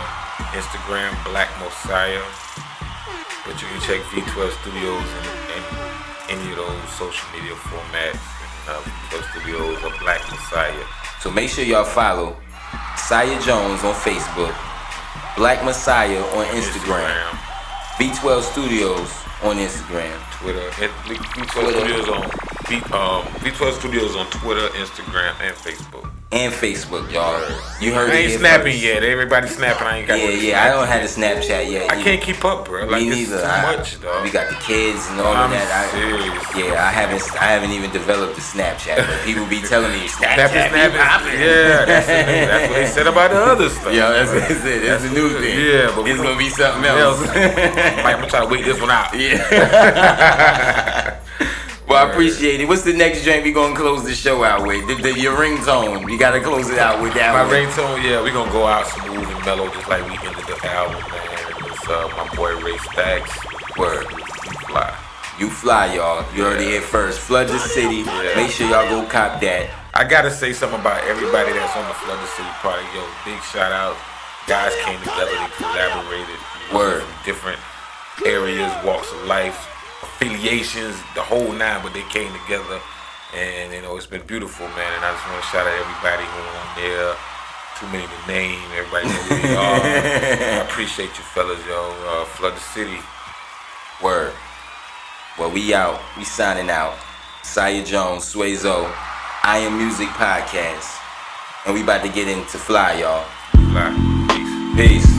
Instagram 0.55 1.11
Black 1.25 1.49
Mossiah. 1.59 2.23
But 3.45 3.59
you 3.61 3.67
can 3.67 3.81
check 3.81 3.99
V12 4.13 4.51
Studios 4.61 5.07
in, 5.19 5.25
in 5.57 5.63
any 6.39 6.51
of 6.51 6.57
those 6.57 6.89
social 6.93 7.27
media 7.35 7.55
formats. 7.55 8.21
Uh, 8.69 8.82
V12 8.82 9.32
Studios 9.32 9.84
or 9.84 9.91
Black 9.99 10.21
Mossiah. 10.29 10.86
So 11.21 11.32
make 11.32 11.49
sure 11.49 11.63
y'all 11.63 11.84
follow 11.84 12.38
Mossiah 12.93 13.41
Jones 13.41 13.84
on 13.84 13.95
Facebook, 13.95 14.53
Black 15.36 15.63
Mossiah 15.63 16.21
on 16.38 16.45
Instagram, 16.53 17.29
V12 17.97 18.41
Studios 18.43 19.10
on 19.41 19.58
Instagram. 19.58 20.13
Twitter. 20.39 20.67
It, 20.84 20.91
V12 21.10 21.49
Twitter. 21.49 21.79
Studios 21.79 22.08
on 22.10 22.21
V, 22.67 22.75
um, 22.93 23.25
V12 23.41 23.79
Studios 23.79 24.15
on 24.15 24.29
Twitter, 24.29 24.67
Instagram, 24.77 25.34
and 25.41 25.55
Facebook. 25.55 26.08
And 26.31 26.53
Facebook, 26.53 27.11
y'all. 27.11 27.41
You 27.81 27.91
heard 27.91 28.11
I 28.11 28.13
it 28.13 28.17
ain't 28.17 28.29
here 28.29 28.37
snapping 28.37 28.73
first. 28.73 28.83
yet. 28.85 29.01
Everybody 29.03 29.47
snapping. 29.47 29.87
I 29.87 29.97
ain't 29.97 30.07
got 30.07 30.19
Yeah, 30.19 30.29
yeah. 30.29 30.61
I 30.63 30.69
don't 30.69 30.85
have 30.85 31.01
the 31.01 31.07
Snapchat 31.09 31.71
yet. 31.71 31.89
I 31.89 31.99
can't 32.03 32.21
keep 32.21 32.45
up, 32.45 32.65
bro. 32.65 32.85
Like 32.85 33.01
Me 33.01 33.09
neither. 33.09 33.39
too 33.41 33.43
I- 33.47 33.75
much, 33.75 33.99
dog. 33.99 34.23
We 34.23 34.29
got 34.29 34.47
the 34.47 34.53
kids 34.61 35.09
and 35.09 35.19
all 35.21 35.33
I'm 35.33 35.45
of 35.45 35.57
that. 35.57 35.89
I. 35.91 36.59
Yeah, 36.59 36.85
I 36.85 36.91
haven't. 36.91 37.23
I 37.33 37.45
haven't 37.45 37.71
even 37.71 37.89
developed 37.89 38.35
the 38.35 38.41
Snapchat, 38.41 38.97
but 39.07 39.25
people 39.25 39.47
be 39.47 39.59
telling 39.61 39.91
me 39.91 40.05
Snapchat. 40.07 40.53
Snapping, 40.53 40.53
be 40.53 40.69
snapping. 40.69 41.01
popping." 41.01 41.33
Yeah, 41.41 41.85
that's, 41.85 42.05
the 42.05 42.13
thing. 42.13 42.45
that's 42.47 42.67
what 42.69 42.75
they 42.77 42.85
said 42.85 43.07
about 43.07 43.31
the 43.31 43.41
other 43.41 43.69
stuff. 43.73 43.91
Yo, 43.91 44.13
that's, 44.13 44.29
that's 44.31 44.63
it. 44.65 44.83
That's 44.85 45.03
the 45.05 45.09
new 45.09 45.29
thing. 45.33 45.65
Yeah, 45.65 45.89
but 45.95 46.05
it's 46.07 46.21
gonna 46.21 46.37
be 46.37 46.49
something 46.49 46.85
else. 46.85 47.25
Mike, 47.25 48.05
I'm 48.05 48.21
gonna 48.21 48.29
try 48.29 48.41
to 48.41 48.45
wait 48.45 48.65
this 48.65 48.79
one 48.79 48.91
out. 48.91 49.17
Yeah. 49.17 49.41
Well, 51.89 52.06
I 52.06 52.10
appreciate 52.12 52.62
it. 52.62 52.67
What's 52.67 52.84
the 52.84 52.93
next 52.93 53.23
drink 53.23 53.43
we 53.43 53.52
gonna 53.52 53.75
close 53.75 54.04
the 54.04 54.13
show 54.13 54.43
out 54.43 54.65
with? 54.65 54.88
The, 54.88 54.95
the, 54.95 55.19
your 55.19 55.36
ringtone. 55.36 56.10
You 56.10 56.17
gotta 56.17 56.39
close 56.39 56.69
it 56.69 56.80
out 56.80 57.02
with 57.02 57.13
that 57.15 57.34
My 57.34 57.43
one. 57.43 57.54
ringtone, 57.54 58.04
yeah, 58.04 58.21
we 58.23 58.32
gonna 58.32 58.52
go 58.52 58.65
out 58.65 58.88
smooth 58.88 59.28
and 59.28 59.45
mellow, 59.45 59.67
just 59.69 59.88
like 59.89 60.06
we 60.06 60.15
ended 60.25 60.45
the 60.45 60.58
album, 60.69 61.02
man. 61.12 61.56
And 61.58 61.65
it's 61.67 61.88
uh, 61.89 62.08
my 62.15 62.36
boy 62.36 62.56
Ray 62.63 62.78
Stacks. 62.78 63.34
Word. 63.78 64.06
You 64.12 64.54
fly. 64.67 64.97
You 65.39 65.49
fly, 65.49 65.95
y'all. 65.95 66.25
You 66.36 66.43
heard 66.43 66.62
it 66.62 66.67
here 66.67 66.82
first. 66.82 67.19
Flood 67.19 67.47
the 67.47 67.60
city. 67.60 68.04
Yeah. 68.04 68.36
Make 68.36 68.52
sure 68.52 68.69
y'all 68.69 68.88
go 68.89 69.08
cop 69.10 69.41
that. 69.41 69.69
I 69.93 70.04
gotta 70.04 70.30
say 70.30 70.54
something 70.54 70.80
about 70.80 71.04
everybody 71.06 71.52
that's 71.54 71.75
on 71.75 71.88
the 71.88 71.93
Flood 71.95 72.19
the 72.19 72.28
City 72.28 72.49
party. 72.62 72.86
Yo, 72.93 73.02
big 73.25 73.41
shout 73.43 73.71
out. 73.71 73.95
Guys 74.47 74.73
came 74.86 74.99
together, 74.99 75.25
they 75.32 75.49
collaborated. 75.58 76.39
Word. 76.73 77.04
Different 77.25 77.60
areas, 78.25 78.71
walks 78.84 79.12
of 79.12 79.25
life, 79.25 79.67
affiliations, 80.01 80.95
the 81.15 81.21
whole 81.21 81.51
nine, 81.51 81.81
but 81.83 81.93
they 81.93 82.03
came 82.09 82.31
together. 82.43 82.79
And, 83.35 83.73
you 83.73 83.81
know, 83.81 83.95
it's 83.95 84.07
been 84.07 84.25
beautiful, 84.25 84.67
man. 84.67 84.91
And 84.95 85.05
I 85.05 85.12
just 85.13 85.25
want 85.27 85.43
to 85.43 85.47
shout 85.49 85.67
out 85.67 85.75
everybody 85.77 86.25
who 86.25 86.39
on 86.57 86.69
there. 86.81 87.15
Too 87.77 87.88
many 87.88 88.07
to 88.07 88.21
name. 88.27 88.59
Everybody 88.75 89.07
know 89.07 89.23
who 89.29 89.47
they 89.47 89.55
are. 89.55 89.79
I 90.59 90.65
appreciate 90.67 91.15
you 91.15 91.23
fellas, 91.23 91.59
yo. 91.67 91.95
Uh, 92.07 92.25
Flood 92.25 92.55
the 92.55 92.59
City. 92.59 92.97
Word. 94.03 94.33
Well, 95.38 95.51
we 95.51 95.73
out. 95.73 95.99
We 96.17 96.23
signing 96.23 96.69
out. 96.69 96.97
Saya 97.43 97.83
Jones, 97.83 98.33
Swazo, 98.33 98.91
I 99.43 99.59
Am 99.59 99.77
Music 99.77 100.09
Podcast. 100.09 100.99
And 101.65 101.73
we 101.73 101.83
about 101.83 102.03
to 102.03 102.09
get 102.09 102.27
into 102.27 102.57
fly, 102.57 102.99
y'all. 102.99 103.25
Fly. 103.71 104.75
Peace. 104.75 105.03
Peace. 105.05 105.18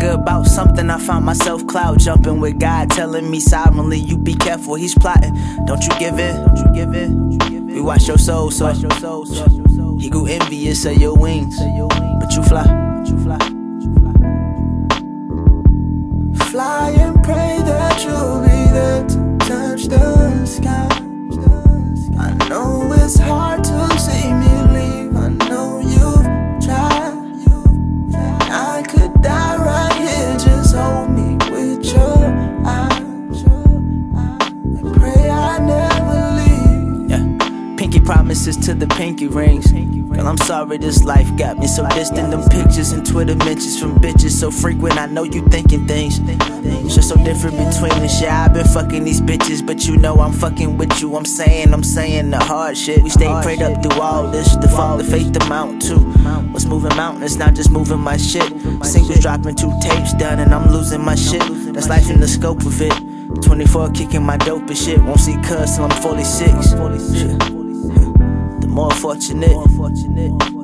Good 0.00 0.14
about 0.14 0.46
something, 0.46 0.88
I 0.88 0.98
found 0.98 1.26
myself 1.26 1.66
cloud 1.66 1.98
jumping 2.00 2.40
with 2.40 2.58
God 2.58 2.90
telling 2.90 3.30
me 3.30 3.38
solemnly, 3.38 3.98
you 3.98 4.16
be 4.16 4.34
careful, 4.34 4.74
he's 4.74 4.94
plotting. 4.94 5.34
Don't 5.66 5.82
you 5.82 5.90
give 5.98 6.18
in, 6.18 6.36
don't 6.36 6.56
you 6.56 6.72
give 6.74 6.94
in. 6.94 7.66
We 7.66 7.82
watch 7.82 8.08
your 8.08 8.16
soul, 8.16 8.50
so 8.50 8.72
he 9.98 10.08
grew 10.08 10.26
envious 10.26 10.86
of 10.86 10.96
your 10.96 11.14
wings, 11.16 11.58
but 11.58 12.32
you 12.34 12.42
fly, 12.44 12.64
but 12.64 13.08
you 13.10 13.18
fly. 13.22 13.38
Fly 16.50 16.90
and 16.98 17.22
pray 17.22 17.58
that 17.62 18.02
you'll 18.02 18.40
be 18.40 18.70
there 18.72 19.04
to 19.06 19.36
touch 19.46 19.84
the 19.84 20.46
sky. 20.46 20.88
I 22.18 22.32
know 22.48 22.90
it's 22.94 23.18
hard 23.18 23.64
to 23.64 23.69
I 38.50 38.58
pray 38.58 38.58
I 38.58 38.58
never 38.58 38.58
leave. 38.58 38.58
Yeah. 38.58 38.58
Pinky 38.58 38.58
promises 38.58 38.66
to 38.66 38.74
the 38.74 38.86
pinky. 38.86 39.26
rings. 39.28 39.72
Girl, 39.72 40.26
I'm 40.26 40.38
sorry 40.38 40.78
this 40.78 41.04
life 41.04 41.28
got 41.36 41.58
me 41.58 41.66
so 41.66 41.86
distant. 41.90 42.30
Them 42.30 42.48
pictures 42.48 42.92
and 42.92 43.06
Twitter 43.06 43.36
mentions 43.36 43.78
from 43.78 43.96
bitches 43.96 44.32
so 44.32 44.50
frequent. 44.50 44.98
I 44.98 45.06
know 45.06 45.24
you 45.24 45.42
thinking 45.48 45.86
things. 45.86 46.18
Just 46.94 47.08
so 47.10 47.16
different 47.24 47.56
between 47.58 47.92
us. 48.04 48.20
Yeah, 48.20 48.44
I've 48.44 48.54
been 48.54 48.66
fucking 48.66 49.04
these 49.04 49.20
bitches, 49.20 49.64
but 49.64 49.86
you 49.86 49.96
know 49.96 50.16
I'm 50.16 50.32
fucking 50.32 50.78
with 50.78 51.00
you. 51.00 51.16
I'm 51.16 51.24
saying, 51.24 51.72
I'm 51.72 51.84
saying 51.84 52.30
the 52.30 52.38
hard 52.38 52.76
shit. 52.76 53.02
We 53.02 53.10
stay 53.10 53.28
prayed 53.42 53.62
up 53.62 53.82
through 53.82 54.00
all 54.00 54.28
this. 54.28 54.56
The 54.56 54.68
fuck, 54.68 54.98
the 54.98 55.04
faith, 55.04 55.32
the 55.32 55.44
mount 55.48 55.82
too. 55.82 56.00
What's 56.52 56.66
moving 56.66 56.96
mountains, 56.96 57.36
not 57.36 57.54
just 57.54 57.70
moving 57.70 58.00
my 58.00 58.16
shit. 58.16 58.48
Singles 58.84 59.20
dropping 59.20 59.56
two 59.56 59.72
tapes 59.82 60.14
done, 60.14 60.40
and 60.40 60.52
I'm 60.54 60.70
losing 60.72 61.04
my 61.04 61.14
shit. 61.14 61.42
That's 61.72 61.88
life 61.88 62.10
in 62.10 62.20
the 62.20 62.28
scope 62.28 62.64
of 62.66 62.80
it. 62.80 62.94
24 63.42 63.90
kicking 63.90 64.24
my 64.24 64.36
dope 64.36 64.68
and 64.68 64.76
shit. 64.78 65.02
Won't 65.02 65.20
see 65.20 65.36
cuz 65.42 65.76
till 65.76 65.84
I'm 65.84 66.02
46. 66.02 67.59
Shit. 68.80 69.40
The 69.40 69.48
more 69.48 69.68
fortunate. 69.68 70.59